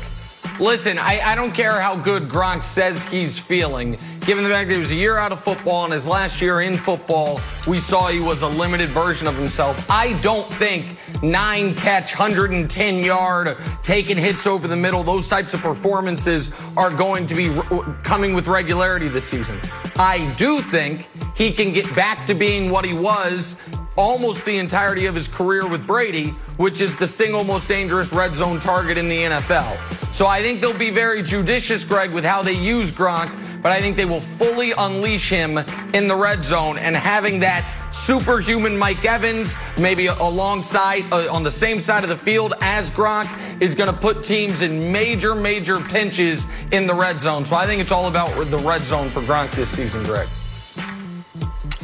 [0.61, 3.97] Listen, I, I, don't care how good Gronk says he's feeling.
[4.21, 6.61] Given the fact that he was a year out of football and his last year
[6.61, 9.91] in football, we saw he was a limited version of himself.
[9.91, 15.63] I don't think nine catch, 110 yard, taking hits over the middle, those types of
[15.63, 19.59] performances are going to be re- coming with regularity this season.
[19.97, 23.61] I do think he can get back to being what he was
[23.97, 28.35] almost the entirety of his career with Brady, which is the single most dangerous red
[28.35, 29.77] zone target in the NFL.
[30.13, 33.31] So I think they'll be very judicious, Greg, with how they use Gronk,
[33.63, 35.59] but I think they will fully unleash him
[35.95, 41.51] in the red zone and having that superhuman Mike Evans, maybe alongside, uh, on the
[41.51, 43.29] same side of the field as Gronk,
[43.61, 47.45] is going to put teams in major, major pinches in the red zone.
[47.45, 50.27] So I think it's all about the red zone for Gronk this season, Greg.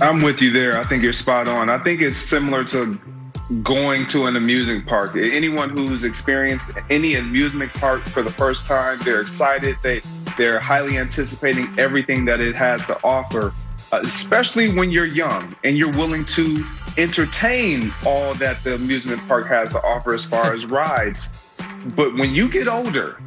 [0.00, 0.76] I'm with you there.
[0.76, 1.68] I think you're spot on.
[1.68, 2.98] I think it's similar to
[3.64, 5.16] going to an amusement park.
[5.16, 9.76] Anyone who's experienced any amusement park for the first time, they're excited.
[9.82, 10.00] They
[10.37, 13.52] they're highly anticipating everything that it has to offer.
[13.90, 16.62] Uh, especially when you're young and you're willing to
[16.98, 21.32] entertain all that the amusement park has to offer as far as rides.
[21.96, 23.20] But when you get older,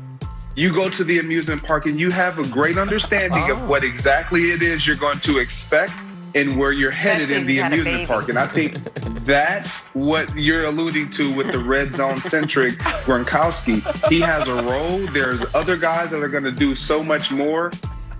[0.56, 3.54] you go to the amusement park and you have a great understanding oh.
[3.54, 5.94] of what exactly it is you're going to expect
[6.36, 8.30] and where you're Especially headed in the amusement park.
[8.30, 8.78] And I think
[9.26, 12.74] that's what you're alluding to with the red zone centric
[13.06, 14.10] Gronkowski.
[14.10, 15.00] He has a role.
[15.08, 17.72] There's other guys that are going to do so much more.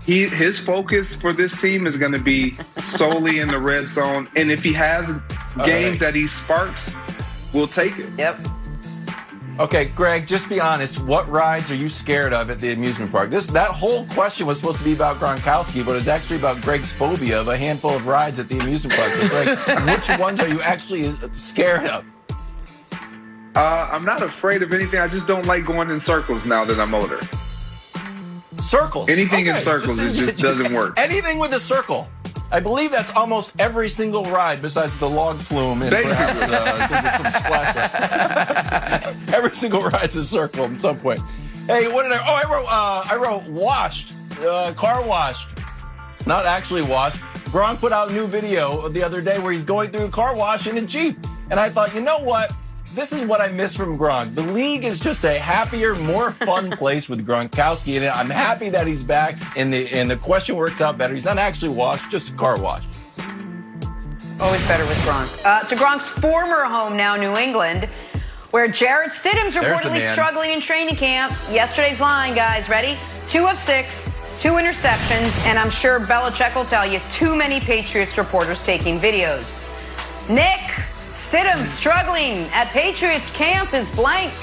[0.04, 4.28] He his focus for this team is going to be solely in the red zone.
[4.34, 5.22] And if he has
[5.64, 6.00] games right.
[6.00, 6.96] that he sparks,
[7.52, 8.08] we'll take it.
[8.18, 8.46] Yep.
[9.62, 11.04] Okay, Greg, just be honest.
[11.04, 13.30] What rides are you scared of at the amusement park?
[13.30, 16.90] This that whole question was supposed to be about Gronkowski, but it's actually about Greg's
[16.90, 19.12] phobia of a handful of rides at the amusement park.
[19.12, 22.04] So, Greg, which ones are you actually scared of?
[23.54, 24.98] Uh, I'm not afraid of anything.
[24.98, 27.20] I just don't like going in circles now that I'm older.
[28.60, 29.10] Circles.
[29.10, 29.50] Anything okay.
[29.50, 30.94] in circles, just, it just doesn't work.
[30.98, 32.08] Anything with a circle.
[32.50, 37.32] I believe that's almost every single ride besides the log flume and perhaps uh,
[39.00, 41.20] some every single ride's a circle at some point.
[41.66, 42.18] Hey, what did I?
[42.18, 42.66] Oh, I wrote.
[42.66, 45.48] Uh, I wrote washed, uh, car washed,
[46.26, 47.22] not actually washed.
[47.52, 50.34] Gronk put out a new video the other day where he's going through a car
[50.36, 51.18] wash in a Jeep,
[51.50, 52.52] and I thought, you know what?
[52.94, 54.34] This is what I miss from Gronk.
[54.34, 58.86] The league is just a happier, more fun place with Gronkowski, and I'm happy that
[58.86, 59.38] he's back.
[59.56, 61.14] And the and the question works out better.
[61.14, 62.82] He's not actually washed, just a car wash.
[64.40, 65.44] Always better with Gronk.
[65.46, 67.88] Uh, to Gronk's former home now, New England,
[68.50, 71.32] where Jarrett Stidham's reportedly struggling in training camp.
[71.50, 72.98] Yesterday's line, guys, ready?
[73.28, 74.06] Two of six,
[74.38, 79.70] two interceptions, and I'm sure Belichick will tell you too many Patriots reporters taking videos.
[80.28, 80.60] Nick,
[81.32, 84.34] Stidham struggling at Patriots camp is blank.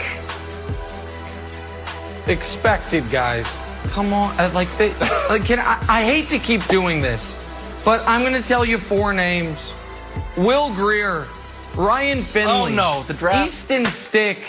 [2.25, 3.45] Expected, guys.
[3.89, 4.91] Come on, uh, like they,
[5.29, 7.45] like can I, I hate to keep doing this,
[7.85, 9.71] but I'm going to tell you four names:
[10.35, 11.27] Will Grier,
[11.75, 14.39] Ryan Finley, oh no, the draft, Easton Stick,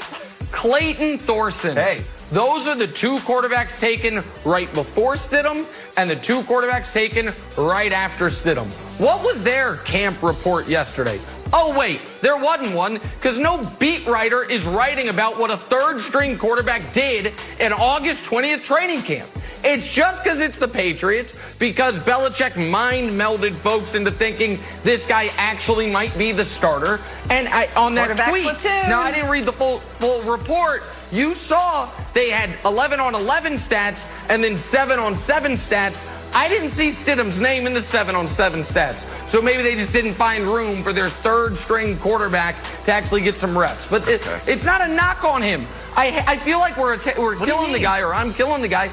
[0.51, 1.77] Clayton Thorson.
[1.77, 2.03] Hey.
[2.31, 5.67] Those are the two quarterbacks taken right before Stidham
[5.99, 8.71] and the two quarterbacks taken right after Stidham.
[8.99, 11.19] What was their camp report yesterday?
[11.53, 16.01] Oh, wait, there wasn't one because no beat writer is writing about what a third
[16.01, 19.29] string quarterback did in August 20th training camp.
[19.63, 25.29] It's just because it's the Patriots, because Belichick mind melded folks into thinking this guy
[25.37, 26.99] actually might be the starter.
[27.29, 28.89] And I, on that tweet, platoon.
[28.89, 30.83] now I didn't read the full, full report.
[31.13, 36.07] You saw they had 11 on 11 stats and then 7 on 7 stats.
[36.35, 39.29] I didn't see Stidham's name in the 7 on 7 stats.
[39.29, 43.37] So maybe they just didn't find room for their third string quarterback to actually get
[43.37, 43.89] some reps.
[43.89, 45.67] But it, it's not a knock on him.
[45.97, 48.91] I, I feel like we're, we're killing the guy or I'm killing the guy.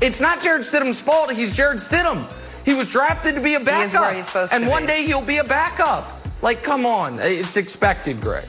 [0.00, 1.32] It's not Jarrett Stidham's fault.
[1.32, 2.24] He's Jarrett Stidham.
[2.64, 4.52] He was drafted to be a backup.
[4.52, 4.88] and one be.
[4.88, 6.14] day he'll be a backup.
[6.40, 7.18] Like, come on.
[7.20, 8.44] It's expected, Greg.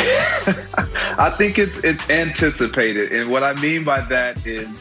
[1.18, 4.80] I think it's it's anticipated, and what I mean by that is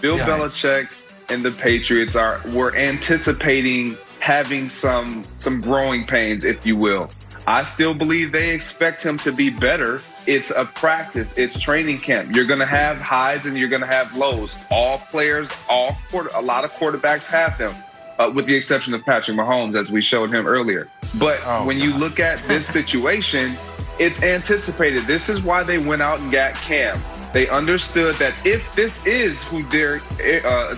[0.00, 0.92] Bill Belichick
[1.30, 7.10] and the Patriots are were anticipating having some some growing pains, if you will.
[7.46, 10.00] I still believe they expect him to be better.
[10.26, 11.32] It's a practice.
[11.36, 12.34] It's training camp.
[12.34, 14.58] You're going to have highs and you're going to have lows.
[14.68, 17.72] All players, all quarter, a lot of quarterbacks have them,
[18.18, 20.88] uh, with the exception of Patrick Mahomes, as we showed him earlier.
[21.20, 21.84] But oh, when God.
[21.84, 23.56] you look at this situation,
[23.98, 25.04] it's anticipated.
[25.04, 27.00] This is why they went out and got Cam.
[27.32, 30.74] They understood that if this is who their uh,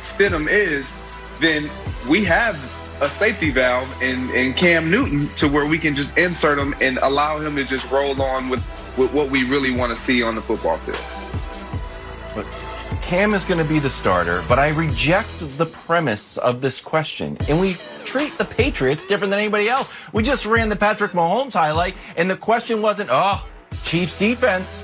[0.00, 0.94] Stidham is,
[1.40, 1.68] then
[2.08, 2.54] we have
[3.00, 6.98] a safety valve in, in Cam Newton to where we can just insert him and
[6.98, 8.60] allow him to just roll on with,
[8.96, 11.25] with what we really want to see on the football field.
[13.02, 17.36] Cam is going to be the starter, but I reject the premise of this question.
[17.48, 19.90] And we treat the Patriots different than anybody else.
[20.12, 23.46] We just ran the Patrick Mahomes highlight, and the question wasn't, oh,
[23.84, 24.82] Chiefs defense.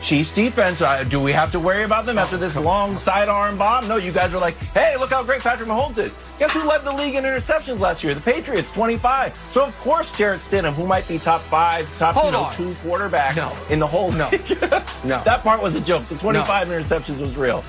[0.00, 0.80] Chiefs defense.
[0.80, 3.88] Uh, do we have to worry about them after this long sidearm bomb?
[3.88, 6.16] No, you guys are like, hey, look how great Patrick Mahomes is.
[6.38, 8.14] Guess who led the league in interceptions last year?
[8.14, 9.36] The Patriots, 25.
[9.50, 13.36] So of course Jarrett Stidham, who might be top five, top you know, two quarterback
[13.36, 13.56] no.
[13.70, 14.30] in the whole no.
[14.30, 15.22] no.
[15.24, 16.04] That part was a joke.
[16.06, 16.74] The 25 no.
[16.74, 17.64] interceptions was real.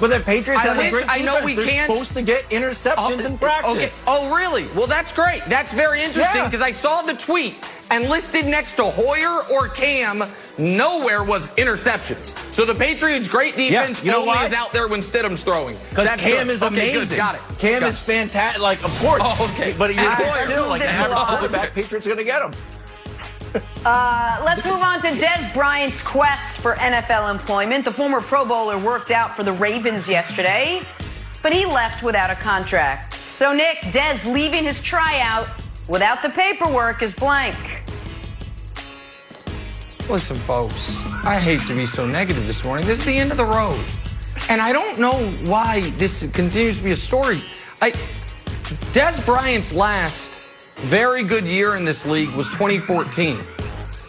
[0.00, 1.44] But the Patriots I have wish- a great I know defense.
[1.44, 3.72] we They're can't- supposed to get interceptions oh, in practice.
[3.76, 3.90] Okay.
[4.06, 4.66] Oh, really?
[4.74, 5.42] Well, that's great.
[5.46, 6.48] That's very interesting Yeah.
[6.48, 7.54] because I saw the tweet
[7.90, 10.24] and listed next to Hoyer or Cam,
[10.58, 12.34] nowhere was interceptions.
[12.52, 14.46] So the Patriots' great defense you know only why?
[14.46, 15.76] is out there when Stidham's throwing.
[15.90, 16.54] Because Cam good.
[16.54, 17.08] is Okay, amazing.
[17.10, 17.16] good.
[17.16, 17.40] Got it.
[17.58, 18.62] Cam Got is fantastic.
[18.62, 19.22] Like, of course.
[19.24, 19.74] Oh, okay.
[19.78, 21.72] But you're still like it quarterback.
[21.72, 22.52] Patriots are going to get him.
[23.84, 27.84] Uh, let's move on to Dez Bryant's quest for NFL employment.
[27.84, 30.80] The former Pro Bowler worked out for the Ravens yesterday,
[31.42, 33.12] but he left without a contract.
[33.12, 35.48] So, Nick, Dez leaving his tryout
[35.86, 37.54] without the paperwork is blank.
[40.08, 42.86] Listen, folks, I hate to be so negative this morning.
[42.86, 43.84] This is the end of the road.
[44.48, 47.42] And I don't know why this continues to be a story.
[47.82, 47.90] I
[48.92, 50.43] Dez Bryant's last
[50.76, 53.38] very good year in this league was 2014.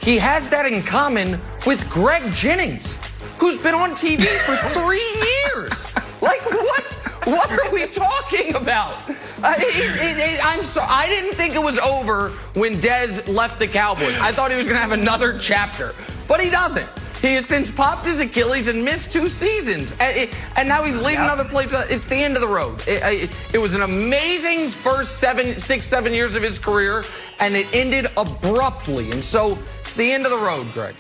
[0.02, 2.94] He has that in common with Greg Jennings,
[3.38, 4.98] who's been on TV for three
[5.56, 5.86] years.
[6.22, 6.84] Like what?
[7.26, 9.10] What are we talking about?
[9.42, 13.58] Uh, it, it, it, I'm so I didn't think it was over when Dez left
[13.58, 14.16] the Cowboys.
[14.20, 15.94] I thought he was going to have another chapter,
[16.28, 16.88] but he doesn't.
[17.26, 21.22] He has since popped his Achilles and missed two seasons, and, and now he's leading
[21.24, 21.70] another place.
[21.90, 22.82] It's the end of the road.
[22.88, 27.04] It, it- it was an amazing first seven, six, seven years of his career,
[27.40, 29.10] and it ended abruptly.
[29.12, 30.94] And so it's the end of the road, Greg.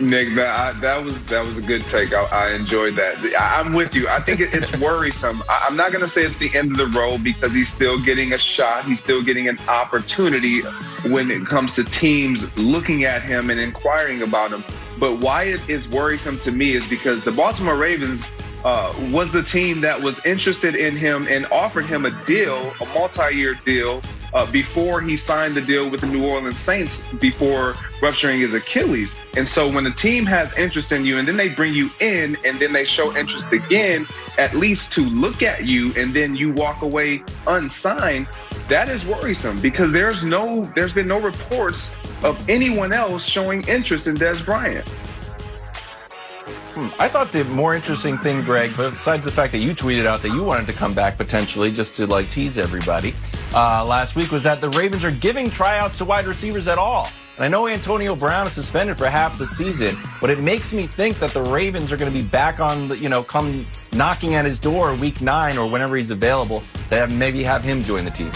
[0.00, 2.12] Nick, that I, that was that was a good take.
[2.12, 3.16] I, I enjoyed that.
[3.38, 4.08] I, I'm with you.
[4.08, 5.42] I think it, it's worrisome.
[5.48, 7.98] I, I'm not going to say it's the end of the road because he's still
[7.98, 8.84] getting a shot.
[8.84, 10.60] He's still getting an opportunity
[11.08, 14.64] when it comes to teams looking at him and inquiring about him.
[14.98, 18.28] But why it is worrisome to me is because the Baltimore Ravens
[18.64, 22.86] uh, was the team that was interested in him and offered him a deal, a
[22.94, 24.00] multi-year deal,
[24.34, 29.22] uh, before he signed the deal with the New Orleans Saints before rupturing his Achilles.
[29.36, 32.36] And so when a team has interest in you and then they bring you in
[32.44, 36.52] and then they show interest again, at least to look at you and then you
[36.52, 38.26] walk away unsigned,
[38.68, 44.06] that is worrisome because there's no there's been no reports of anyone else showing interest
[44.06, 44.86] in Dez Bryant.
[46.98, 50.30] I thought the more interesting thing, Greg, besides the fact that you tweeted out that
[50.30, 53.14] you wanted to come back potentially just to like tease everybody
[53.54, 57.08] uh, last week, was that the Ravens are giving tryouts to wide receivers at all.
[57.36, 60.86] And I know Antonio Brown is suspended for half the season, but it makes me
[60.86, 64.34] think that the Ravens are going to be back on, the, you know, come knocking
[64.34, 68.04] at his door week nine or whenever he's available to have, maybe have him join
[68.04, 68.30] the team.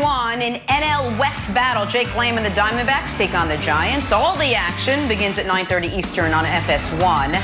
[0.00, 1.84] Tonight on FS1, an NL West battle.
[1.84, 4.12] Jake Lamb and the Diamondbacks take on the Giants.
[4.12, 7.34] All the action begins at 9.30 Eastern on FS1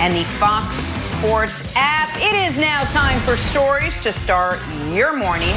[0.00, 2.08] and the Fox Sports app.
[2.16, 4.58] It is now time for stories to start
[4.90, 5.54] your morning.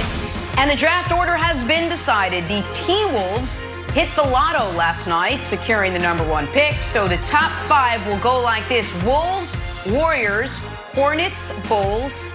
[0.58, 2.44] And the draft order has been decided.
[2.44, 3.60] The T-Wolves
[3.94, 6.84] hit the lotto last night, securing the number one pick.
[6.84, 8.92] So the top five will go like this.
[9.04, 9.56] Wolves,
[9.88, 10.60] Warriors,
[10.94, 12.30] Hornets, Bulls,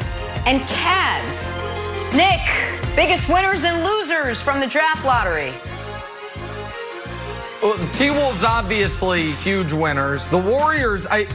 [0.45, 1.78] and Cavs.
[2.15, 2.41] Nick,
[2.97, 5.53] biggest winners and losers from the draft lottery.
[7.63, 10.27] Well, T Wolves obviously huge winners.
[10.29, 11.27] The Warriors, I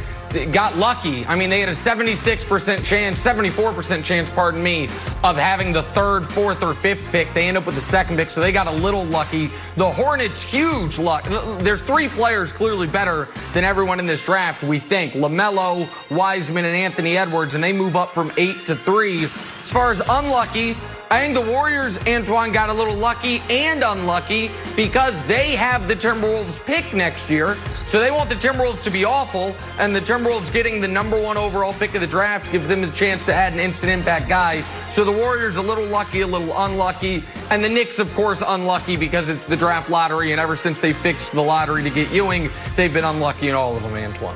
[0.51, 1.25] got lucky.
[1.25, 4.85] I mean, they had a 76% chance, 74% chance, pardon me,
[5.23, 7.31] of having the third, fourth, or fifth pick.
[7.33, 9.51] They end up with the second pick, so they got a little lucky.
[9.77, 11.23] The Hornets, huge luck.
[11.59, 15.13] There's three players clearly better than everyone in this draft, we think.
[15.13, 19.27] LaMelo, Wiseman, and Anthony Edwards, and they move up from eight to three.
[19.63, 20.75] As far as unlucky,
[21.09, 25.95] I think the Warriors, Antoine, got a little lucky and unlucky because they have the
[25.95, 27.55] Timberwolves pick next year.
[27.85, 31.37] So they want the Timberwolves to be awful, and the Timberwolves getting the number one
[31.37, 34.63] overall pick of the draft gives them the chance to add an instant impact guy.
[34.89, 38.97] So the Warriors a little lucky, a little unlucky, and the Knicks, of course, unlucky
[38.97, 42.49] because it's the draft lottery, and ever since they fixed the lottery to get Ewing,
[42.75, 44.35] they've been unlucky in all of them, Antoine.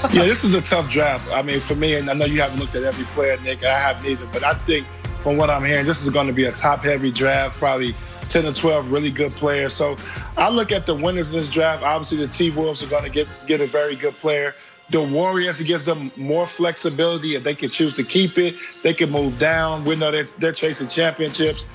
[0.12, 1.30] yeah, this is a tough draft.
[1.30, 3.64] I mean, for me, and I know you haven't looked at every player, Nick.
[3.64, 4.86] I haven't either, but I think
[5.22, 7.58] from what I'm hearing, this is going to be a top-heavy draft.
[7.58, 7.94] Probably
[8.28, 9.74] 10 or 12 really good players.
[9.74, 9.98] So
[10.38, 11.82] I look at the winners in this draft.
[11.82, 14.54] Obviously, the T Wolves are going to get get a very good player.
[14.88, 17.34] The Warriors, it gives them more flexibility.
[17.34, 19.84] If they can choose to keep it, they can move down.
[19.84, 21.66] We know they're, they're chasing championships.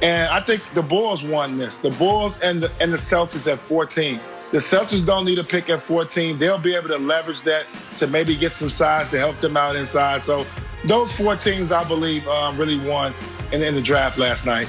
[0.00, 1.78] And I think the Bulls won this.
[1.78, 4.20] The Bulls and the, and the Celtics at 14.
[4.52, 6.36] The Celtics don't need a pick at 14.
[6.36, 7.64] They'll be able to leverage that
[7.96, 10.22] to maybe get some size to help them out inside.
[10.22, 10.44] So
[10.84, 13.14] those four teams, I believe, um, really won
[13.50, 14.68] in, in the draft last night.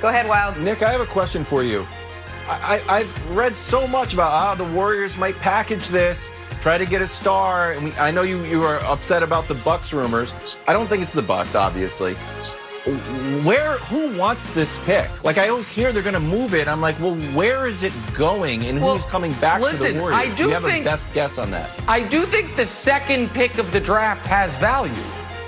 [0.00, 0.64] Go ahead, Wildes.
[0.64, 1.86] Nick, I have a question for you.
[2.48, 6.30] I, I, I've read so much about how the Warriors might package this,
[6.62, 9.56] try to get a star, and we, I know you, you are upset about the
[9.56, 10.56] Bucks rumors.
[10.66, 12.16] I don't think it's the Bucks, obviously.
[13.44, 15.08] Where who wants this pick?
[15.24, 16.68] Like I always hear they're going to move it.
[16.68, 20.00] I'm like, well, where is it going, and Well, who's coming back listen, to the
[20.00, 20.18] Warriors?
[20.20, 21.70] I do you have think- a best guess on that?
[21.88, 24.92] I do think the second pick of the draft has value.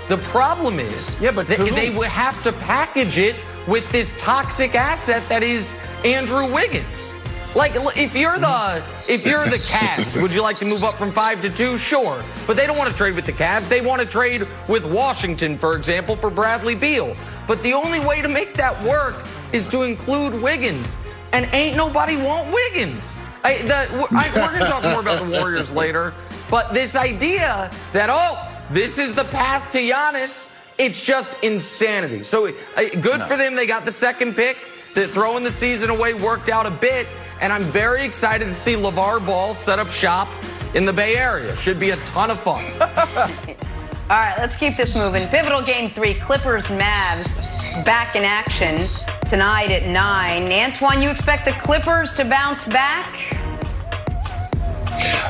[0.09, 3.35] The problem is, Yeah, but they, they would have to package it
[3.67, 5.75] with this toxic asset that is
[6.05, 7.13] Andrew Wiggins.
[7.57, 11.11] Like, if you're the if you're the Cavs, would you like to move up from
[11.11, 11.75] five to two?
[11.75, 13.67] Sure, but they don't want to trade with the Cavs.
[13.67, 17.15] They want to trade with Washington, for example, for Bradley Beal.
[17.47, 19.15] But the only way to make that work
[19.53, 20.99] is to include Wiggins,
[21.33, 23.17] and ain't nobody want Wiggins.
[23.43, 26.13] I, the, I, we're going to talk more about the Warriors later,
[26.51, 28.37] but this idea that oh,
[28.69, 32.21] this is the path to Giannis, it's just insanity.
[32.21, 32.51] So uh,
[33.01, 33.55] good for them.
[33.55, 34.57] They got the second pick.
[34.93, 37.05] That throwing the season away worked out a bit,
[37.41, 40.27] and I'm very excited to see LaVar Ball set up shop
[40.75, 41.55] in the Bay Area.
[41.55, 42.63] Should be a ton of fun.
[44.09, 45.27] All right, let's keep this moving.
[45.27, 47.43] Pivotal game three, Clippers Mavs
[47.83, 48.87] back in action
[49.27, 50.51] tonight at 9.
[50.51, 53.13] Antoine, you expect the Clippers to bounce back?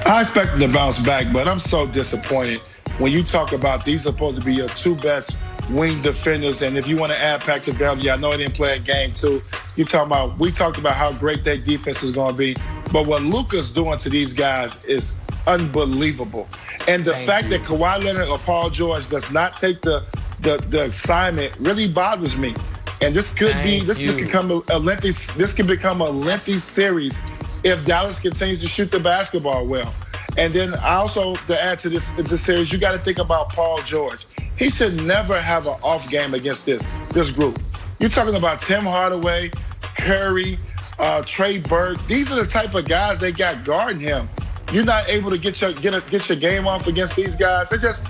[0.05, 2.60] I expect them to bounce back, but I'm so disappointed
[2.99, 5.38] when you talk about these are supposed to be your two best
[5.70, 6.62] wing defenders.
[6.62, 9.14] And if you want to add Patrick Beverley, I know he didn't play in game
[9.14, 9.41] too.
[9.78, 12.57] You talking about we talked about how great that defense is going to be,
[12.91, 15.15] but what Luka's doing to these guys is
[15.45, 16.47] unbelievable.
[16.88, 17.49] And the Thank fact you.
[17.51, 20.03] that Kawhi Leonard or Paul George does not take the
[20.41, 22.53] the, the assignment really bothers me.
[23.01, 24.13] And this could be this you.
[24.13, 27.21] could become a, a lengthy this could become a lengthy series
[27.63, 29.93] if Dallas continues to shoot the basketball well.
[30.38, 33.80] And then also to add to this, this series, you got to think about Paul
[33.82, 34.25] George.
[34.55, 37.59] He should never have an off game against this this group.
[37.99, 39.51] You're talking about Tim Hardaway,
[40.00, 40.58] Curry,
[41.00, 42.06] uh, Trey Burke.
[42.08, 44.30] These are the type of guys they got guarding him.
[44.72, 47.72] You're not able to get your get a, get your game off against these guys.
[47.72, 48.06] It just,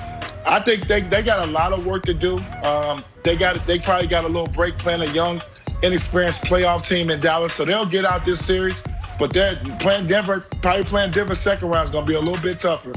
[0.45, 2.39] I think they, they got a lot of work to do.
[2.63, 5.41] Um, they got they probably got a little break playing a young,
[5.83, 8.83] inexperienced playoff team in Dallas, so they'll get out this series.
[9.19, 12.41] But they're playing Denver, probably playing Denver second round is going to be a little
[12.41, 12.93] bit tougher.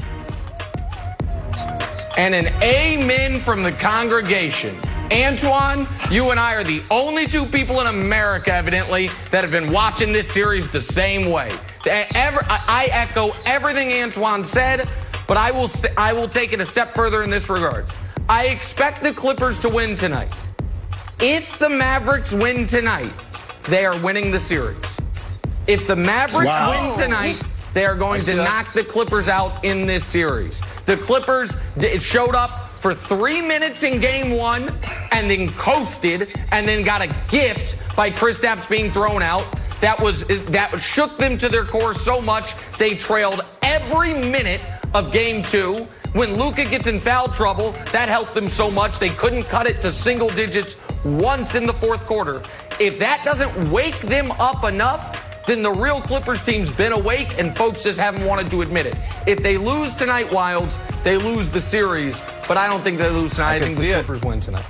[2.17, 4.77] and an amen from the congregation.
[5.11, 9.71] Antoine, you and I are the only two people in America, evidently, that have been
[9.71, 11.49] watching this series the same way.
[11.85, 14.87] Ever- I I echo everything Antoine said,
[15.27, 17.85] but I will st- I will take it a step further in this regard.
[18.29, 20.31] I expect the Clippers to win tonight.
[21.19, 23.11] If the Mavericks win tonight,
[23.63, 24.99] they are winning the series.
[25.67, 26.69] If the Mavericks Wow.
[26.71, 27.41] win tonight,
[27.73, 30.61] they are going to knock the Clippers out in this series.
[30.85, 34.67] The Clippers d- showed up for three minutes in game one
[35.11, 39.45] and then coasted and then got a gift by Kristaps being thrown out.
[39.81, 44.61] That was that shook them to their core so much they trailed every minute
[44.95, 45.87] of game two.
[46.13, 49.79] When Luka gets in foul trouble, that helped them so much they couldn't cut it
[49.83, 50.75] to single digits
[51.05, 52.41] once in the fourth quarter.
[52.79, 57.55] If that doesn't wake them up enough, then the real Clippers team's been awake and
[57.55, 58.95] folks just haven't wanted to admit it.
[59.27, 63.35] If they lose tonight, Wildes, they lose the series, but I don't think they lose
[63.35, 63.55] tonight.
[63.55, 64.05] I, can think the see it.
[64.05, 64.65] Clippers win tonight.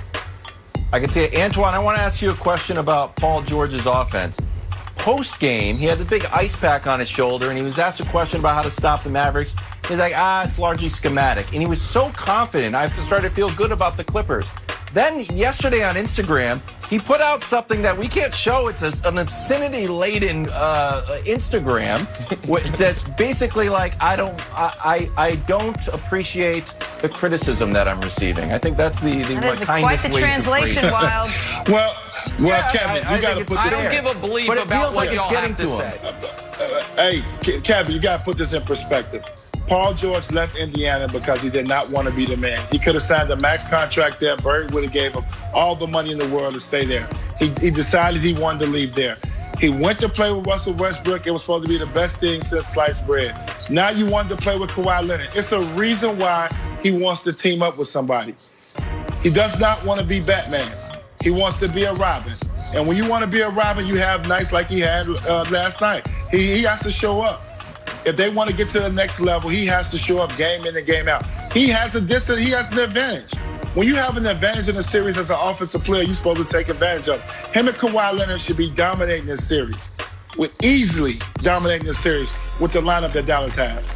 [0.92, 1.34] I can see it.
[1.38, 4.38] Antoine, I want to ask you a question about Paul George's offense.
[4.96, 7.98] Post game, he had the big ice pack on his shoulder, and he was asked
[8.00, 9.56] a question about how to stop the Mavericks.
[9.88, 11.50] He's like, ah, it's largely schematic.
[11.52, 12.74] And he was so confident.
[12.74, 14.46] I started to feel good about the Clippers.
[14.92, 18.68] Then yesterday on Instagram, he put out something that we can't show.
[18.68, 22.06] It's a, an obscenity laden uh, Instagram
[22.76, 28.52] that's basically like, I don't, I, I, I don't appreciate the criticism that I'm receiving.
[28.52, 30.92] I think that's the, the That is quite kindest the way to translation, phrase it.
[30.92, 31.30] Wild.
[31.68, 31.94] Well,
[32.38, 33.72] well, Yeah, Kevin, I- I you think got to it's put I this.
[33.78, 33.92] don't fair.
[33.92, 35.70] give a bleep But it about feels what like it's y'all getting have to, to
[35.70, 35.98] say.
[35.98, 37.22] him.
[37.54, 39.24] Hey, Kevin, you got to put this in perspective.
[39.66, 42.58] Paul George left Indiana because he did not want to be the man.
[42.70, 44.36] He could have signed a max contract there.
[44.36, 47.08] Bird would have gave him all the money in the world to stay there.
[47.38, 49.16] He, he decided he wanted to leave there.
[49.60, 51.26] He went to play with Russell Westbrook.
[51.26, 53.34] It was supposed to be the best thing since sliced bread.
[53.70, 55.30] Now you wanted to play with Kawhi Leonard.
[55.34, 58.34] It's a reason why he wants to team up with somebody.
[59.22, 60.70] He does not want to be Batman.
[61.22, 62.32] He wants to be a Robin.
[62.74, 65.44] And when you want to be a Robin, you have nights like he had uh,
[65.50, 66.08] last night.
[66.32, 67.40] He, he has to show up.
[68.04, 70.66] If they want to get to the next level, he has to show up game
[70.66, 71.24] in and game out.
[71.52, 73.34] He has a dis- he has an advantage.
[73.74, 76.44] When you have an advantage in a series as an offensive player, you're supposed to
[76.44, 77.20] take advantage of.
[77.20, 77.56] it.
[77.56, 79.90] Him and Kawhi Leonard should be dominating this series,
[80.36, 82.30] with easily dominating this series
[82.60, 83.94] with the lineup that Dallas has.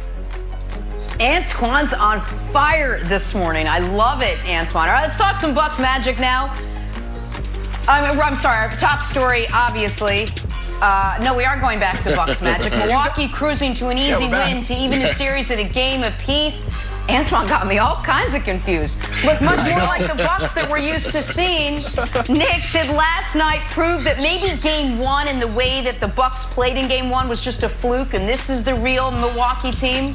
[1.19, 3.67] Antoine's on fire this morning.
[3.67, 4.87] I love it, Antoine.
[4.89, 6.53] All right, let's talk some Bucks Magic now.
[7.87, 10.27] I'm, I'm sorry, top story, obviously.
[10.81, 12.71] Uh, no, we are going back to Bucks Magic.
[12.71, 16.69] Milwaukee cruising to an easy we're win to even the series at a game apiece.
[17.09, 18.99] Antoine got me all kinds of confused.
[19.23, 21.77] Look much more like the Bucks that we're used to seeing.
[22.29, 26.45] Nick, did last night prove that maybe game one and the way that the Bucks
[26.45, 30.13] played in game one was just a fluke and this is the real Milwaukee team?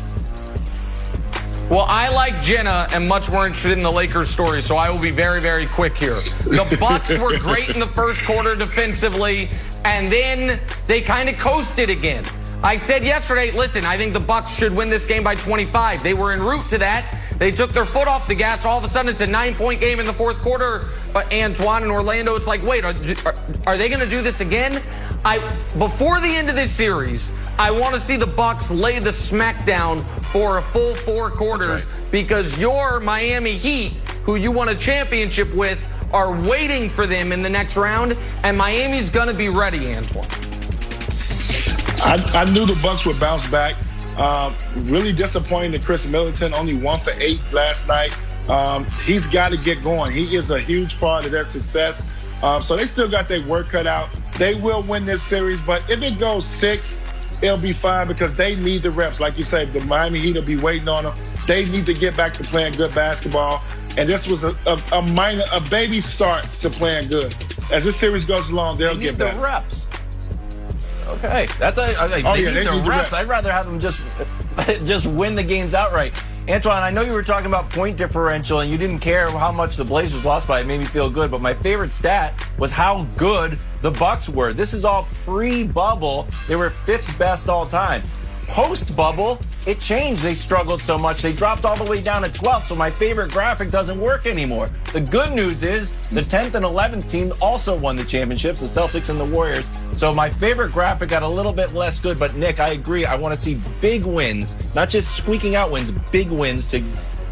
[1.70, 5.00] Well, I like Jenna and much more interested in the Lakers story, so I will
[5.00, 6.20] be very, very quick here.
[6.44, 9.48] The Bucks were great in the first quarter defensively,
[9.84, 12.24] and then they kind of coasted again.
[12.62, 16.02] I said yesterday, listen, I think the Bucks should win this game by 25.
[16.04, 17.18] They were en route to that.
[17.38, 18.64] They took their foot off the gas.
[18.64, 20.82] All of a sudden, it's a nine-point game in the fourth quarter.
[21.12, 22.94] But Antoine and Orlando, it's like, wait, are,
[23.66, 24.80] are they going to do this again?
[25.24, 25.38] I
[25.78, 30.02] before the end of this series, I want to see the Bucks lay the smackdown
[30.32, 32.10] for a full four quarters right.
[32.12, 33.92] because your Miami Heat,
[34.24, 38.56] who you won a championship with, are waiting for them in the next round, and
[38.56, 40.26] Miami's going to be ready, Antoine.
[42.04, 43.76] I, I knew the Bucks would bounce back.
[44.18, 44.54] Um,
[44.84, 48.16] really disappointing to Khris Middleton only one for eight last night.
[48.48, 50.12] Um, he's got to get going.
[50.12, 52.04] He is a huge part of their success.
[52.42, 54.08] Uh, so they still got their work cut out.
[54.36, 56.98] They will win this series, but if it goes six,
[57.40, 59.20] it'll be fine because they need the reps.
[59.20, 61.14] Like you said, the Miami Heat will be waiting on them.
[61.46, 63.62] They need to get back to playing good basketball.
[63.96, 67.34] And this was a, a, a minor, a baby start to playing good.
[67.70, 69.40] As this series goes along, they'll they get the back.
[69.40, 69.88] reps.
[71.08, 73.12] Okay, that's a, I, oh, they yeah, need they the need reps.
[73.12, 74.00] I'd rather have them just
[74.86, 76.20] just win the games outright.
[76.48, 79.76] Antoine, I know you were talking about point differential and you didn't care how much
[79.76, 80.60] the Blazers lost by.
[80.60, 84.52] It made me feel good, but my favorite stat was how good the Bucks were.
[84.52, 86.26] This is all pre-bubble.
[86.48, 88.02] They were fifth best all time.
[88.48, 90.22] Post bubble, it changed.
[90.22, 91.22] They struggled so much.
[91.22, 92.64] They dropped all the way down to 12th.
[92.64, 94.68] So my favorite graphic doesn't work anymore.
[94.92, 99.08] The good news is the 10th and 11th team also won the championships, the Celtics
[99.08, 99.68] and the Warriors.
[99.92, 102.18] So my favorite graphic got a little bit less good.
[102.18, 103.06] But Nick, I agree.
[103.06, 106.82] I want to see big wins, not just squeaking out wins, big wins to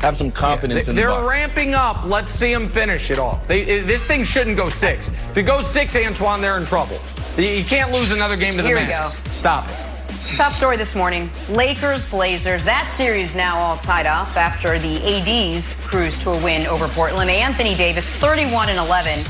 [0.01, 2.05] have some confidence yeah, they, in the They're ramping up.
[2.05, 3.47] Let's see them finish it off.
[3.47, 5.09] They, this thing shouldn't go six.
[5.09, 6.99] If it goes six, Antoine, they're in trouble.
[7.37, 8.87] You can't lose another game to the Here man.
[8.87, 9.31] we go.
[9.31, 9.90] Stop it.
[10.21, 12.65] Top story this morning Lakers Blazers.
[12.65, 17.31] That series now all tied up after the ADs cruise to a win over Portland.
[17.31, 19.25] Anthony Davis, 31 and 11.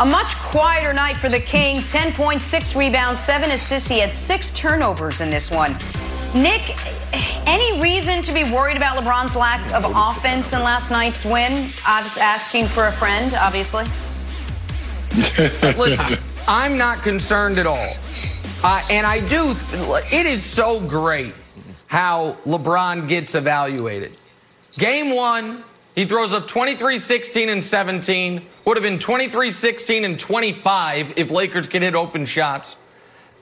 [0.00, 3.88] A much quieter night for the King 10.6 rebounds, 7 assists.
[3.88, 5.76] He had six turnovers in this one.
[6.34, 6.76] Nick,
[7.46, 11.68] any reason to be worried about LeBron's lack of offense in last night's win?
[11.84, 13.84] I was asking for a friend, obviously.
[15.76, 17.96] Listen, I'm not concerned at all.
[18.64, 19.56] Uh, and I do,
[20.12, 21.34] it is so great
[21.88, 24.16] how LeBron gets evaluated.
[24.78, 25.64] Game one,
[25.96, 28.46] he throws up 23, 16, and 17.
[28.64, 32.76] Would have been 23, 16, and 25 if Lakers could hit open shots.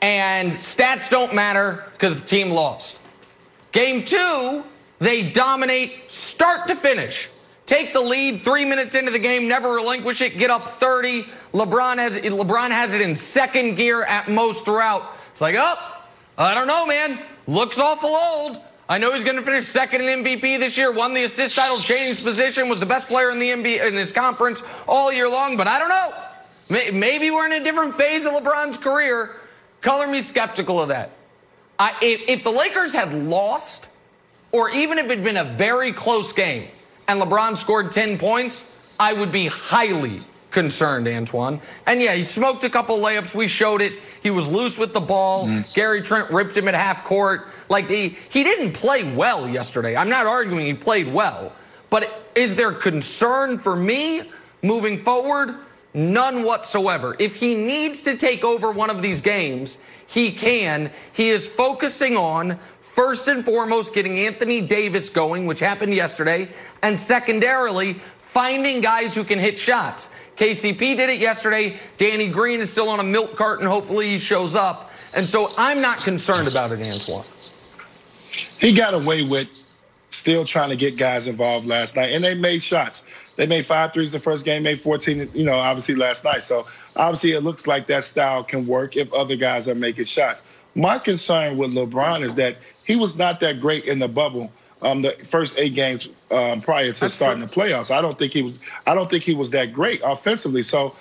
[0.00, 2.98] And stats don't matter because the team lost.
[3.72, 4.64] Game two,
[5.00, 7.28] they dominate start to finish.
[7.70, 11.22] Take the lead three minutes into the game, never relinquish it, get up 30.
[11.52, 15.16] LeBron has it, LeBron has it in second gear at most throughout.
[15.30, 16.04] It's like, oh,
[16.36, 17.20] I don't know, man.
[17.46, 18.60] Looks awful old.
[18.88, 21.76] I know he's going to finish second in MVP this year, won the assist title,
[21.76, 25.56] changed position, was the best player in the NBA in his conference all year long,
[25.56, 26.98] but I don't know.
[26.98, 29.36] Maybe we're in a different phase of LeBron's career.
[29.80, 31.12] Color me skeptical of that.
[31.78, 33.90] I, if, if the Lakers had lost,
[34.50, 36.66] or even if it had been a very close game
[37.10, 41.60] and LeBron scored 10 points, I would be highly concerned, Antoine.
[41.86, 43.34] And yeah, he smoked a couple layups.
[43.34, 43.94] We showed it.
[44.22, 45.48] He was loose with the ball.
[45.48, 45.74] Mm.
[45.74, 47.48] Gary Trent ripped him at half court.
[47.68, 49.96] Like he, he didn't play well yesterday.
[49.96, 51.52] I'm not arguing he played well.
[51.88, 54.22] But is there concern for me
[54.62, 55.56] moving forward?
[55.92, 57.16] None whatsoever.
[57.18, 60.92] If he needs to take over one of these games, he can.
[61.12, 62.60] He is focusing on
[63.00, 66.46] first and foremost getting Anthony Davis going, which happened yesterday,
[66.82, 70.10] and secondarily finding guys who can hit shots.
[70.36, 71.80] KCP did it yesterday.
[71.96, 73.66] Danny Green is still on a milk carton.
[73.66, 74.92] Hopefully he shows up.
[75.16, 77.24] And so I'm not concerned about it, Antoine.
[78.58, 79.48] He got away with
[80.10, 83.02] still trying to get guys involved last night, and they made shots.
[83.36, 86.42] They made five threes the first game, made 14, you know, obviously last night.
[86.42, 90.42] So obviously it looks like that style can work if other guys are making shots.
[90.74, 94.52] My concern with LeBron is that he was not that great in the bubble
[94.82, 97.48] um, the first eight games um, prior to That's starting true.
[97.48, 97.94] the playoffs.
[97.94, 98.58] I don't think he was.
[98.86, 100.62] I don't think he was that great offensively.
[100.62, 100.94] So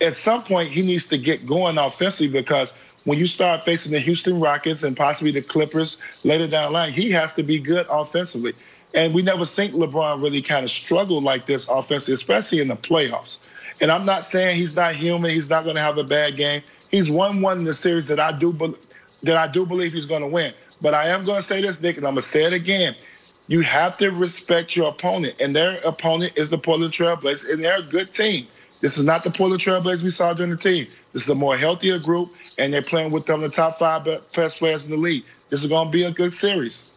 [0.00, 2.74] at some point he needs to get going offensively because
[3.04, 6.92] when you start facing the Houston Rockets and possibly the Clippers later down the line,
[6.92, 8.54] he has to be good offensively.
[8.94, 12.76] And we never seen LeBron really kind of struggle like this offensively, especially in the
[12.76, 13.38] playoffs.
[13.80, 15.30] And I'm not saying he's not human.
[15.30, 16.62] He's not going to have a bad game.
[16.90, 18.52] He's won one in the series that I do
[19.26, 20.52] that I do believe he's going to win.
[20.80, 22.94] But I am going to say this, Nick, and I'm going to say it again
[23.48, 27.78] You have to respect your opponent, and their opponent is the Portland Trailblazers, and they're
[27.78, 28.46] a good team.
[28.80, 30.86] This is not the Portland Trailblazers we saw during the team.
[31.12, 34.58] This is a more healthier group, and they're playing with them the top five best
[34.58, 35.24] players in the league.
[35.48, 36.90] This is going to be a good series.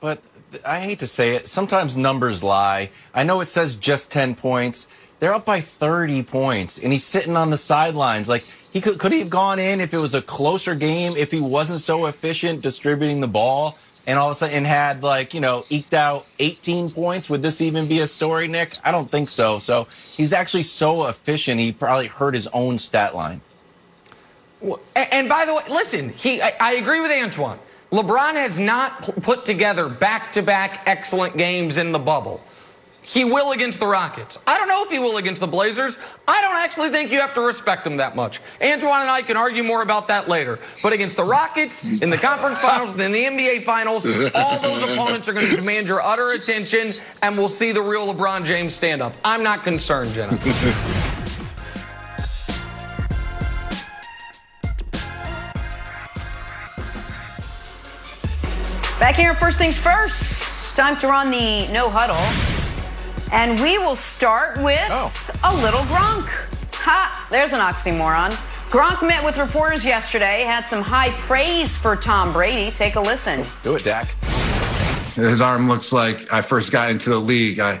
[0.00, 0.22] But
[0.64, 1.48] I hate to say it.
[1.48, 2.90] Sometimes numbers lie.
[3.12, 4.86] I know it says just 10 points.
[5.24, 8.28] They're up by 30 points, and he's sitting on the sidelines.
[8.28, 11.30] Like, he could, could he have gone in if it was a closer game, if
[11.30, 13.78] he wasn't so efficient distributing the ball?
[14.06, 17.30] and all of a sudden had like you know eked out 18 points?
[17.30, 18.74] Would this even be a story nick?
[18.84, 19.58] I don't think so.
[19.60, 23.40] So he's actually so efficient he probably hurt his own stat line.
[24.94, 27.58] And by the way listen he i, I agree with antoine.
[27.90, 32.44] Lebron has not put together back-to-back excellent games in the bubble
[33.04, 34.38] he will against the Rockets.
[34.46, 35.98] I don't know if he will against the Blazers.
[36.26, 38.40] I don't actually think you have to respect him that much.
[38.62, 40.58] Antoine and I can argue more about that later.
[40.82, 45.28] But against the Rockets, in the conference finals, in the NBA finals, all those opponents
[45.28, 49.02] are going to demand your utter attention, and we'll see the real LeBron James stand
[49.02, 49.12] up.
[49.22, 50.38] I'm not concerned, Jenna.
[58.98, 60.74] Back here, first things first.
[60.74, 62.63] Time to run the no huddle.
[63.32, 65.12] And we will start with oh.
[65.44, 66.28] a little Gronk.
[66.74, 67.26] Ha!
[67.30, 68.30] There's an oxymoron.
[68.70, 72.70] Gronk met with reporters yesterday, had some high praise for Tom Brady.
[72.72, 73.44] Take a listen.
[73.62, 74.08] Do it, Dak.
[75.14, 77.60] His arm looks like I first got into the league.
[77.60, 77.80] I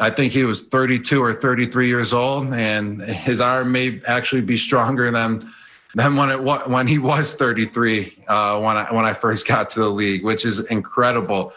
[0.00, 4.56] I think he was 32 or 33 years old, and his arm may actually be
[4.56, 5.50] stronger than
[5.94, 9.80] than when it when he was 33 uh, when I when I first got to
[9.80, 11.52] the league, which is incredible.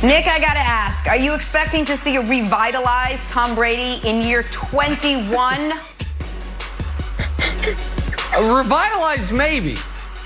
[0.00, 4.22] Nick, I got to ask, are you expecting to see a revitalized Tom Brady in
[4.22, 5.72] year 21?
[8.38, 9.76] revitalized, maybe.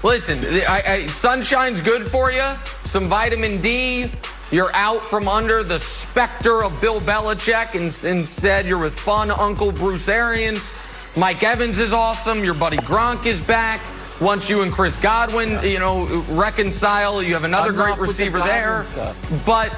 [0.03, 2.45] Listen, I, I, sunshine's good for you.
[2.85, 4.11] Some vitamin D.
[4.51, 7.75] You're out from under the specter of Bill Belichick.
[7.75, 7.85] And
[8.19, 10.75] instead, you're with fun Uncle Bruce Arians.
[11.17, 12.45] Mike Evans is awesome.
[12.45, 13.81] Your buddy Gronk is back.
[14.23, 18.85] Once you and Chris Godwin, you know, reconcile, you have another great receiver the there.
[18.85, 19.45] Stuff.
[19.45, 19.71] But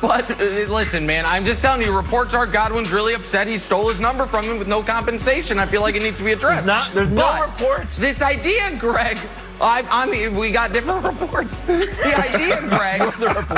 [0.00, 3.88] but uh, listen, man, I'm just telling you, reports are Godwin's really upset he stole
[3.88, 5.58] his number from him with no compensation.
[5.58, 6.66] I feel like it needs to be addressed.
[6.66, 7.96] Not, there's no reports.
[7.96, 9.18] This idea, Greg,
[9.60, 11.56] I, I, mean, we got different reports.
[11.66, 11.84] The
[12.34, 13.00] idea, Greg,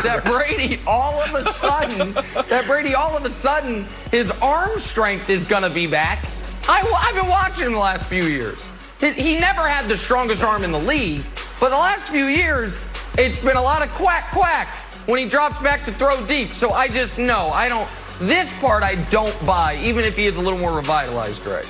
[0.02, 2.12] that Brady all of a sudden,
[2.48, 6.24] that Brady all of a sudden, his arm strength is going to be back.
[6.68, 8.68] I, have been watching him the last few years.
[9.00, 11.22] He never had the strongest arm in the league,
[11.58, 12.78] but the last few years,
[13.16, 14.68] it's been a lot of quack quack
[15.06, 16.50] when he drops back to throw deep.
[16.50, 17.88] So I just know I don't.
[18.18, 21.64] This part I don't buy, even if he is a little more revitalized, Greg.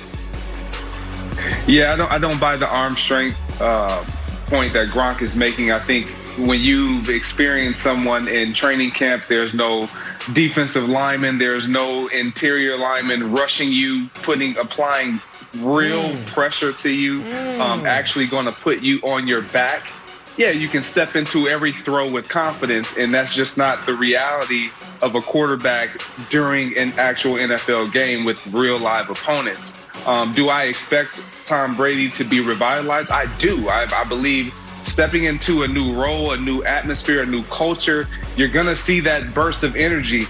[1.65, 2.11] Yeah, I don't.
[2.11, 4.03] I don't buy the arm strength uh,
[4.47, 5.71] point that Gronk is making.
[5.71, 6.07] I think
[6.37, 9.89] when you've experienced someone in training camp, there's no
[10.33, 15.19] defensive lineman, there's no interior lineman rushing you, putting applying
[15.57, 16.25] real mm.
[16.27, 17.59] pressure to you, um, mm.
[17.59, 19.91] um, actually going to put you on your back,
[20.37, 24.69] yeah, you can step into every throw with confidence, and that's just not the reality
[25.01, 25.99] of a quarterback
[26.29, 29.77] during an actual NFL game with real live opponents.
[30.07, 33.11] Um, do I expect Tom Brady to be revitalized?
[33.11, 33.67] I do.
[33.67, 38.47] I, I believe stepping into a new role, a new atmosphere, a new culture, you're
[38.47, 40.23] going to see that burst of energy.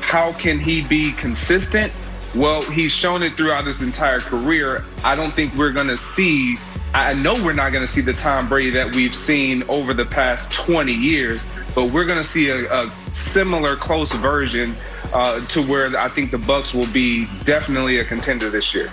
[0.00, 1.92] How can he be consistent?
[2.34, 4.84] Well, he's shown it throughout his entire career.
[5.04, 6.56] I don't think we're going to see,
[6.92, 10.04] I know we're not going to see the Tom Brady that we've seen over the
[10.04, 14.74] past 20 years, but we're going to see a, a, similar close version
[15.12, 18.90] uh, to where I think the Bucks will be definitely a contender this year.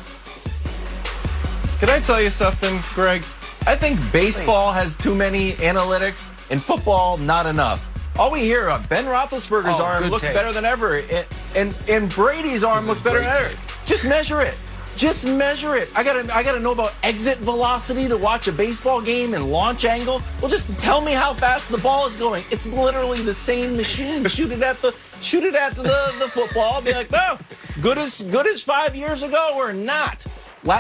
[1.80, 3.22] Can I tell you something, Greg?
[3.66, 7.93] I think baseball has too many analytics and football not enough.
[8.18, 10.36] All we hear of Ben Roethlisberger's oh, arm looks take.
[10.36, 13.50] better than ever, and, and, and Brady's arm looks better than ever.
[13.50, 13.86] Take.
[13.86, 14.56] Just measure it.
[14.96, 15.90] Just measure it.
[15.96, 19.86] I gotta I gotta know about exit velocity to watch a baseball game and launch
[19.86, 20.22] angle.
[20.40, 22.44] Well, just tell me how fast the ball is going.
[22.52, 24.24] It's literally the same machine.
[24.28, 24.92] shoot it at the
[25.22, 26.80] shoot it at the, the football.
[26.84, 27.40] Be like, no,
[27.82, 30.24] good as good as five years ago or not.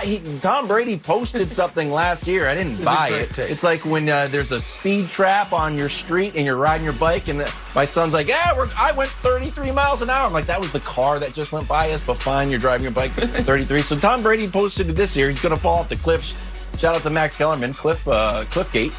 [0.03, 2.47] He, Tom Brady posted something last year.
[2.47, 3.31] I didn't buy it.
[3.31, 3.51] Take.
[3.51, 6.93] It's like when uh, there's a speed trap on your street and you're riding your
[6.93, 10.45] bike, and the, my son's like, "Yeah, I went 33 miles an hour." I'm like,
[10.45, 13.11] "That was the car that just went by us, but fine, you're driving your bike
[13.11, 15.29] 33." so Tom Brady posted it this year.
[15.29, 16.33] He's going to fall off the cliff.
[16.77, 18.93] Shout out to Max Kellerman, Cliff uh, Cliffgate.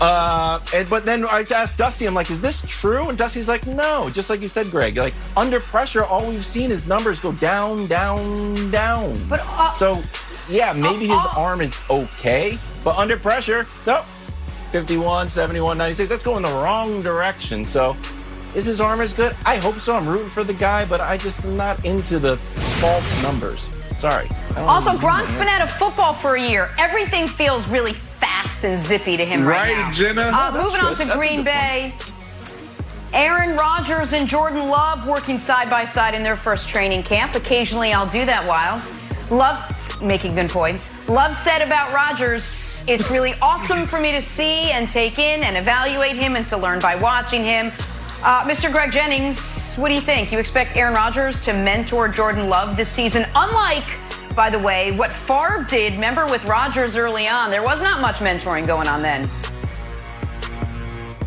[0.00, 3.10] Uh, and, but then I asked Dusty, I'm like, is this true?
[3.10, 4.96] And Dusty's like, no, just like you said, Greg.
[4.96, 9.20] Like under pressure, all we've seen is numbers go down, down, down.
[9.28, 10.02] But uh, so
[10.50, 14.02] yeah, maybe his arm is okay, but under pressure, no.
[14.72, 16.08] 51, 71, 96.
[16.08, 17.64] That's going the wrong direction.
[17.64, 17.96] So
[18.54, 19.34] is his arm as good?
[19.44, 19.96] I hope so.
[19.96, 23.60] I'm rooting for the guy, but I just am not into the false numbers.
[23.96, 24.28] Sorry.
[24.56, 26.70] Also, Gronk's been out of football for a year.
[26.78, 29.90] Everything feels really fast and zippy to him right, Right, now.
[29.92, 30.22] Jenna?
[30.32, 31.94] Uh, No, moving on to That's Green good Bay.
[33.12, 37.34] Aaron Rodgers and Jordan Love working side by side in their first training camp.
[37.34, 38.94] Occasionally, I'll do that, Wildes.
[39.30, 39.58] Love
[40.02, 41.08] making good points.
[41.08, 45.56] Love said about Rodgers, it's really awesome for me to see and take in and
[45.56, 47.72] evaluate him and to learn by watching him.
[48.22, 48.70] Uh, Mr.
[48.70, 50.30] Greg Jennings, what do you think?
[50.30, 53.26] You expect Aaron Rodgers to mentor Jordan Love this season?
[53.34, 53.84] Unlike,
[54.34, 58.16] by the way, what Favre did, remember with Rodgers early on, there was not much
[58.16, 59.28] mentoring going on then.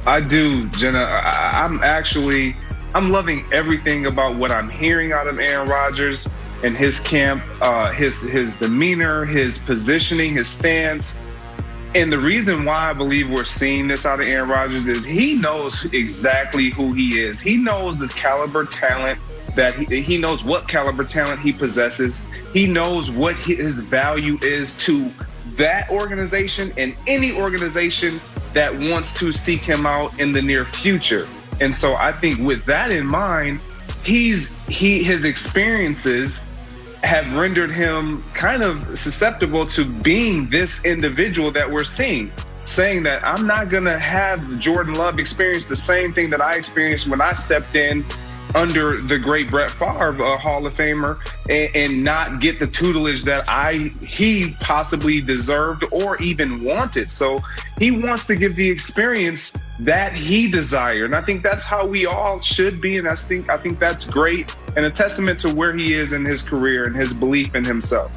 [0.05, 0.99] I do, Jenna.
[0.99, 2.55] I, I'm actually,
[2.93, 6.29] I'm loving everything about what I'm hearing out of Aaron Rodgers
[6.63, 11.19] and his camp, uh, his his demeanor, his positioning, his stance.
[11.95, 15.35] And the reason why I believe we're seeing this out of Aaron Rodgers is he
[15.35, 17.39] knows exactly who he is.
[17.39, 19.19] He knows the caliber talent
[19.55, 22.19] that he, he knows what caliber talent he possesses.
[22.51, 25.11] He knows what his value is to
[25.55, 28.19] that organization and any organization
[28.53, 31.27] that wants to seek him out in the near future.
[31.61, 33.61] And so I think with that in mind,
[34.03, 36.47] he's he his experiences
[37.03, 42.31] have rendered him kind of susceptible to being this individual that we're seeing.
[42.65, 46.55] Saying that I'm not going to have Jordan Love experience the same thing that I
[46.55, 48.05] experienced when I stepped in
[48.55, 51.17] under the great Brett Favre, a Hall of Famer,
[51.49, 57.11] and, and not get the tutelage that I he possibly deserved or even wanted.
[57.11, 57.41] So
[57.79, 62.05] he wants to give the experience that he desired, and I think that's how we
[62.05, 62.97] all should be.
[62.97, 66.25] And I think I think that's great and a testament to where he is in
[66.25, 68.11] his career and his belief in himself.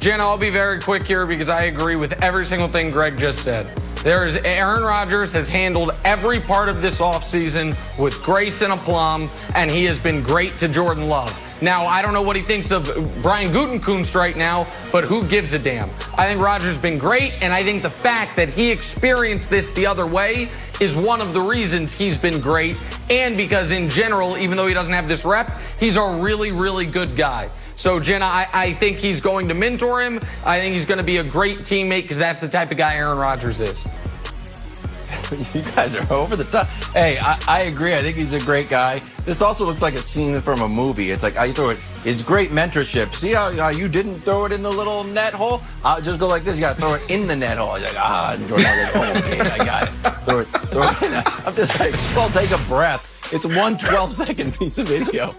[0.00, 3.42] Jen, I'll be very quick here because I agree with every single thing Greg just
[3.42, 3.66] said.
[4.04, 9.30] There is Aaron Rodgers has handled every part of this offseason with grace and aplomb,
[9.54, 11.32] and he has been great to Jordan Love.
[11.62, 12.84] Now, I don't know what he thinks of
[13.22, 15.88] Brian Gutekunst right now, but who gives a damn?
[16.16, 19.86] I think Rodgers been great, and I think the fact that he experienced this the
[19.86, 20.48] other way
[20.80, 22.76] is one of the reasons he's been great,
[23.08, 26.86] and because in general, even though he doesn't have this rep, he's a really, really
[26.86, 27.48] good guy.
[27.76, 30.20] So, Jenna, I, I think he's going to mentor him.
[30.44, 32.96] I think he's going to be a great teammate because that's the type of guy
[32.96, 33.86] Aaron Rodgers is.
[35.54, 36.66] you guys are over the top.
[36.92, 37.94] Hey, I, I agree.
[37.94, 39.00] I think he's a great guy.
[39.24, 41.10] This also looks like a scene from a movie.
[41.10, 41.78] It's like I throw it.
[42.04, 43.14] It's great mentorship.
[43.14, 45.62] See how, how you didn't throw it in the little net hole?
[45.84, 46.56] I'll just go like this.
[46.56, 47.78] You got to throw it in the net hole.
[47.78, 49.90] You're like ah, Jordan, I okay, I got it.
[50.24, 50.44] Throw it.
[50.44, 51.46] Throw it.
[51.46, 53.10] I'm just like, well, take a breath.
[53.32, 55.34] It's one 12 second piece of video.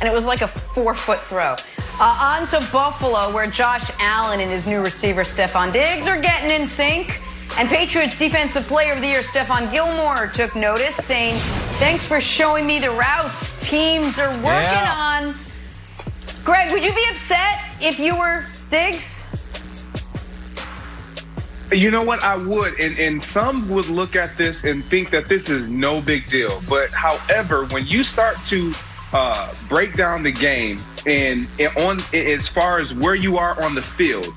[0.00, 1.54] and it was like a four foot throw.
[2.00, 6.50] Uh, on to Buffalo, where Josh Allen and his new receiver, Stefon Diggs, are getting
[6.50, 7.20] in sync.
[7.58, 11.34] And Patriots Defensive Player of the Year, Stephon Gilmore, took notice, saying,
[11.80, 14.94] Thanks for showing me the routes teams are working Yeah.
[14.96, 15.34] on.
[16.44, 19.24] Greg, would you be upset if you were Diggs?
[21.72, 22.22] You know what?
[22.22, 26.00] I would, and, and some would look at this and think that this is no
[26.00, 26.62] big deal.
[26.68, 28.72] But however, when you start to
[29.12, 33.74] uh, break down the game and, and on as far as where you are on
[33.74, 34.32] the field,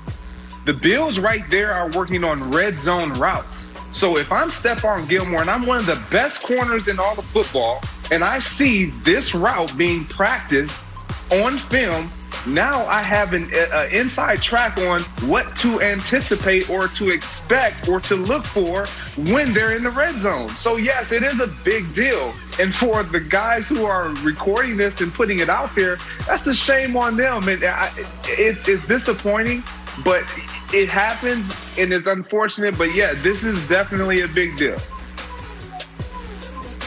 [0.64, 3.70] the Bills right there are working on red zone routes.
[3.96, 7.24] So if I'm Stephon Gilmore and I'm one of the best corners in all of
[7.26, 10.88] football, and I see this route being practiced
[11.30, 12.10] on film,
[12.46, 18.00] now I have an uh, inside track on what to anticipate or to expect or
[18.00, 18.86] to look for
[19.30, 20.48] when they're in the red zone.
[20.56, 22.32] So yes, it is a big deal.
[22.58, 26.54] And for the guys who are recording this and putting it out there, that's a
[26.54, 27.48] shame on them.
[27.48, 27.92] And I,
[28.24, 29.62] it's it's disappointing,
[30.04, 30.24] but
[30.72, 32.76] it happens and it's unfortunate.
[32.78, 34.78] But yeah, this is definitely a big deal.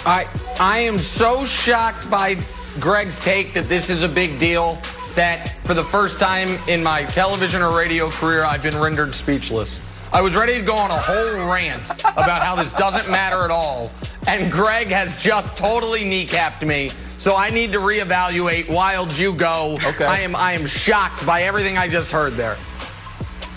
[0.06, 0.26] I
[0.60, 2.38] I am so shocked by
[2.80, 4.74] Greg's take that this is a big deal
[5.16, 9.82] that for the first time in my television or radio career I've been rendered speechless.
[10.14, 13.52] I was ready to go on a whole rant about how this doesn't matter at
[13.52, 13.92] all.
[14.28, 16.90] And Greg has just totally kneecapped me.
[17.18, 18.70] So I need to reevaluate.
[18.70, 19.78] Wild, you go.
[19.86, 20.06] Okay.
[20.06, 22.58] I am I am shocked by everything I just heard there.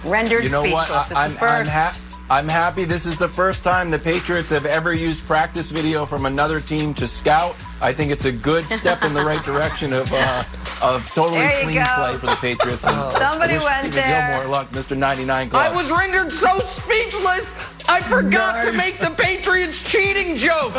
[0.04, 0.86] Rendered You know what?
[0.86, 1.12] speechless.
[1.12, 1.98] I, it's am 1st I'm, ha-
[2.30, 6.26] I'm happy this is the first time the Patriots have ever used practice video from
[6.26, 7.56] another team to scout.
[7.80, 10.44] I think it's a good step in the right direction of uh,
[10.82, 11.84] of totally clean go.
[11.96, 12.86] play for the Patriots.
[12.86, 14.32] And Somebody I wish went Stephon there.
[14.32, 14.96] Gilmore luck, Mr.
[14.96, 15.72] 99 Glove.
[15.72, 17.56] I was rendered so speechless.
[17.88, 20.74] I forgot to make the Patriots cheating joke.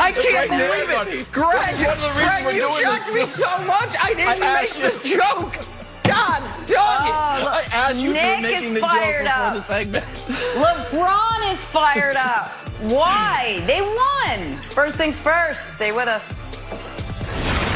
[0.00, 1.10] I can't Right there, believe buddy.
[1.18, 1.30] it.
[1.32, 3.94] Greg, One of the reasons Greg we're you doing shocked this- me so much.
[4.02, 5.75] I didn't I make the joke.
[6.08, 7.06] God, dog
[7.38, 9.54] Oh, ah, I asked you if you were Nick is the fired up.
[9.56, 12.48] LeBron is fired up.
[12.82, 13.62] Why?
[13.66, 14.56] They won.
[14.62, 15.74] First things first.
[15.74, 16.42] Stay with us.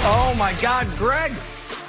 [0.02, 1.32] Oh my God, Greg,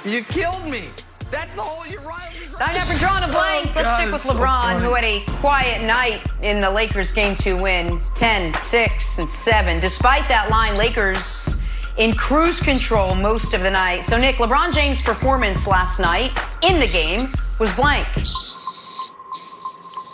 [0.04, 0.88] you killed me.
[1.30, 1.86] That's the whole.
[1.86, 2.30] You're right.
[2.58, 3.68] Time now for drawing a blank.
[3.68, 6.70] Oh, Let's God, stick with it's so LeBron, who had a quiet night in the
[6.70, 9.80] Lakers game to win 10, 6, and 7.
[9.80, 11.61] Despite that line, Lakers
[11.96, 14.02] in cruise control most of the night.
[14.02, 18.06] So, Nick, LeBron James' performance last night in the game was blank.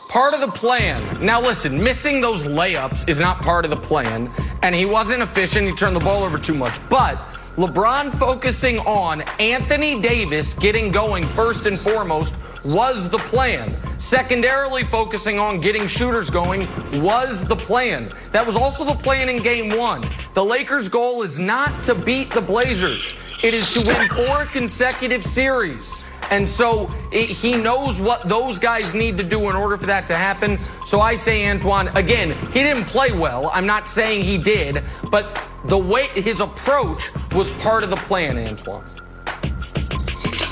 [0.09, 1.03] Part of the plan.
[1.25, 4.31] Now, listen, missing those layups is not part of the plan,
[4.63, 5.67] and he wasn't efficient.
[5.67, 6.73] He turned the ball over too much.
[6.89, 7.19] But
[7.59, 13.75] LeBron focusing on Anthony Davis getting going first and foremost was the plan.
[13.99, 16.69] Secondarily, focusing on getting shooters going
[17.03, 18.11] was the plan.
[18.31, 20.09] That was also the plan in game one.
[20.35, 25.25] The Lakers' goal is not to beat the Blazers, it is to win four consecutive
[25.25, 25.99] series.
[26.31, 30.07] And so it, he knows what those guys need to do in order for that
[30.09, 30.59] to happen.
[30.87, 33.51] So I say, Antoine, again, he didn't play well.
[33.55, 38.39] I'm not saying he did, but the way his approach was part of the plan,
[38.39, 38.85] Antoine.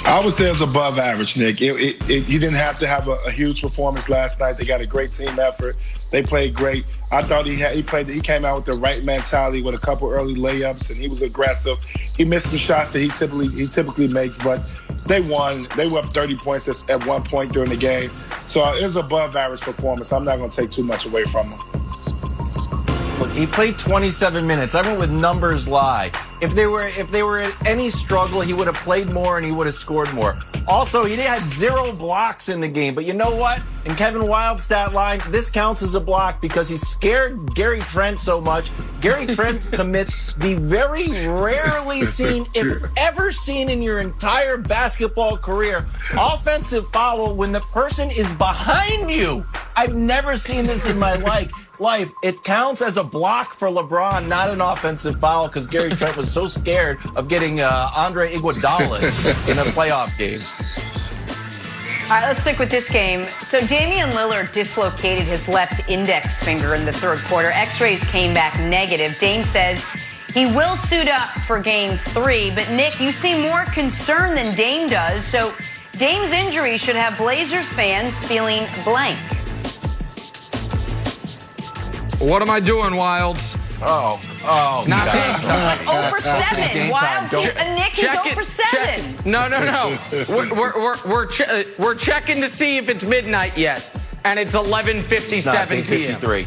[0.06, 1.60] I would say it was above average, Nick.
[1.60, 4.56] It, it, it, you didn't have to have a, a huge performance last night.
[4.56, 5.76] They got a great team effort.
[6.12, 6.84] They played great.
[7.10, 8.08] I thought he had he played.
[8.08, 11.22] He came out with the right mentality with a couple early layups, and he was
[11.22, 11.84] aggressive.
[12.16, 14.60] He missed some shots that he typically he typically makes, but
[15.08, 15.68] they won.
[15.76, 18.10] They were up 30 points at, one point during the game,
[18.46, 20.12] so uh, it was above average performance.
[20.12, 21.60] I'm not going to take too much away from him.
[23.18, 24.74] Look, he played 27 minutes.
[24.74, 26.10] Everyone with numbers lie.
[26.40, 29.46] If they were if they were in any struggle, he would have played more and
[29.46, 30.38] he would have scored more.
[30.68, 32.94] Also, he had zero blocks in the game.
[32.94, 33.62] But you know what?
[33.84, 38.18] In Kevin Wildes' stat line, this counts as a block because he scared Gary Trent
[38.18, 38.70] so much.
[39.00, 45.86] Gary Trent commits the very rarely seen, if ever seen in your entire basketball career,
[46.18, 49.46] offensive foul when the person is behind you.
[49.76, 54.28] I've never seen this in my life life, it counts as a block for LeBron,
[54.28, 58.98] not an offensive foul, because Gary Trent was so scared of getting uh, Andre Iguodala
[59.50, 60.40] in a playoff game.
[62.04, 63.26] All right, let's stick with this game.
[63.44, 67.50] So Damian Lillard dislocated his left index finger in the third quarter.
[67.50, 69.18] X-rays came back negative.
[69.18, 69.84] Dame says
[70.32, 72.52] he will suit up for game three.
[72.54, 75.24] But Nick, you seem more concerned than Dame does.
[75.24, 75.52] So
[75.98, 79.18] Dame's injury should have Blazers fans feeling blank.
[82.18, 83.58] What am I doing, Wildes?
[83.82, 85.12] Oh, oh, Not God.
[85.12, 85.78] game time.
[85.86, 86.68] Oh for seven.
[86.72, 87.34] game Wild.
[87.34, 88.34] Uh, Nick is Check oh it.
[88.34, 89.04] for seven.
[89.04, 89.26] it.
[89.26, 89.98] No, no, no.
[90.28, 93.84] we're we're we're we're, che- uh, we're checking to see if it's midnight yet,
[94.24, 95.86] and it's 11:57 It's not, p.m.
[96.18, 96.46] 53.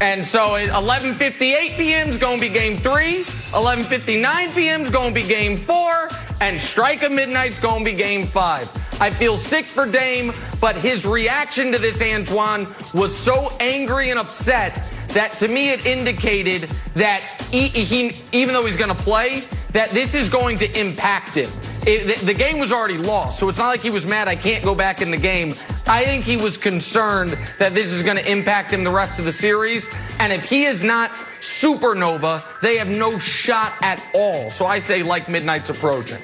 [0.00, 2.08] And so 11:58 p.m.
[2.08, 3.22] is going to be game three.
[3.52, 4.82] 11:59 p.m.
[4.82, 6.08] is going to be game four,
[6.40, 8.68] and strike of midnight's going to be game five.
[9.00, 14.18] I feel sick for Dame, but his reaction to this, Antoine, was so angry and
[14.18, 14.82] upset
[15.14, 19.90] that to me it indicated that he, he even though he's going to play, that
[19.90, 21.50] this is going to impact him.
[21.86, 24.26] It, the, the game was already lost, so it's not like he was mad.
[24.26, 25.54] I can't go back in the game.
[25.86, 29.26] I think he was concerned that this is going to impact him the rest of
[29.26, 29.90] the series.
[30.18, 31.10] And if he is not
[31.40, 34.48] supernova, they have no shot at all.
[34.50, 36.22] So I say like midnight's approaching.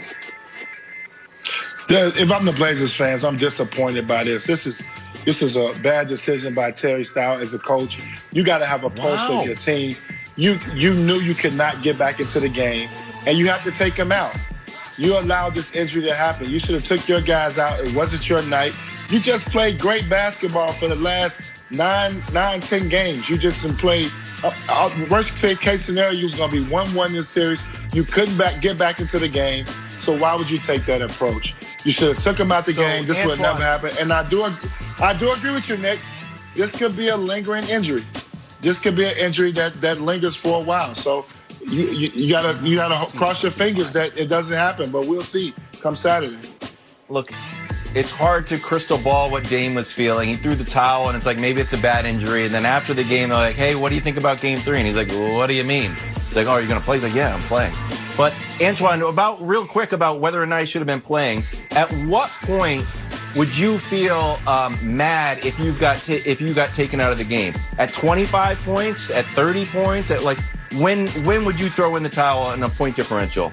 [1.91, 4.47] If I'm the Blazers fans, I'm disappointed by this.
[4.47, 4.82] This is
[5.24, 8.00] this is a bad decision by Terry Stotts as a coach.
[8.32, 9.40] You got to have a pulse Wow.
[9.40, 9.96] of your team.
[10.36, 12.88] You you knew you could not get back into the game,
[13.26, 14.34] and you have to take him out.
[14.96, 16.48] You allowed this injury to happen.
[16.50, 17.80] You should have took your guys out.
[17.80, 18.74] It wasn't your night.
[19.08, 21.40] You just played great basketball for the last
[21.70, 23.28] nine, nine, ten games.
[23.28, 24.06] You just didn't play.
[24.42, 27.62] Uh, uh, worst case scenario, you was going to be one-one in this series.
[27.92, 29.66] You couldn't back, get back into the game.
[29.98, 31.54] So why would you take that approach?
[31.84, 33.06] You should have took him out the So, game.
[33.06, 33.92] This would never happen.
[33.98, 34.46] And I do,
[35.00, 35.98] I do agree with you, Nick.
[36.54, 38.04] This could be a lingering injury.
[38.60, 40.94] This could be an injury that that lingers for a while.
[40.94, 41.24] So
[41.66, 44.90] you you, you gotta you gotta cross your fingers that it doesn't happen.
[44.90, 46.36] But we'll see come Saturday.
[47.08, 47.32] Look,
[47.94, 50.28] it's hard to crystal ball what Dame was feeling.
[50.28, 52.44] He threw the towel, and it's like maybe it's a bad injury.
[52.44, 54.78] And then after the game, they're like, "Hey, what do you think about Game 3?
[54.78, 55.90] And he's like, well, "What do you mean?"
[56.26, 57.72] He's like, "Oh, are you're gonna play?" He's like, "Yeah, I'm playing."
[58.20, 61.42] But Antoine, about real quick about whether or not he should have been playing.
[61.70, 62.84] At what point
[63.34, 67.16] would you feel um, mad if you got ta- if you got taken out of
[67.16, 67.54] the game?
[67.78, 69.10] At 25 points?
[69.10, 70.10] At 30 points?
[70.10, 70.36] At like
[70.72, 73.48] when when would you throw in the towel in a point differential?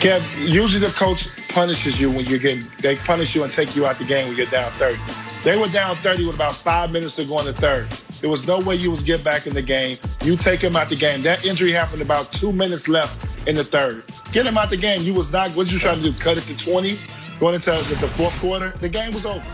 [0.00, 3.86] Kev, usually the coach punishes you when you're getting they punish you and take you
[3.86, 4.98] out the game when you're down 30.
[5.44, 7.86] They were down 30 with about five minutes to go in the third.
[8.22, 9.98] There was no way you was get back in the game.
[10.24, 11.20] You take him out the game.
[11.22, 14.04] That injury happened about two minutes left in the third.
[14.32, 15.02] Get him out the game.
[15.02, 16.18] You was not what you trying to do?
[16.18, 16.98] Cut it to 20?
[17.42, 19.44] going into the fourth quarter, the game was over.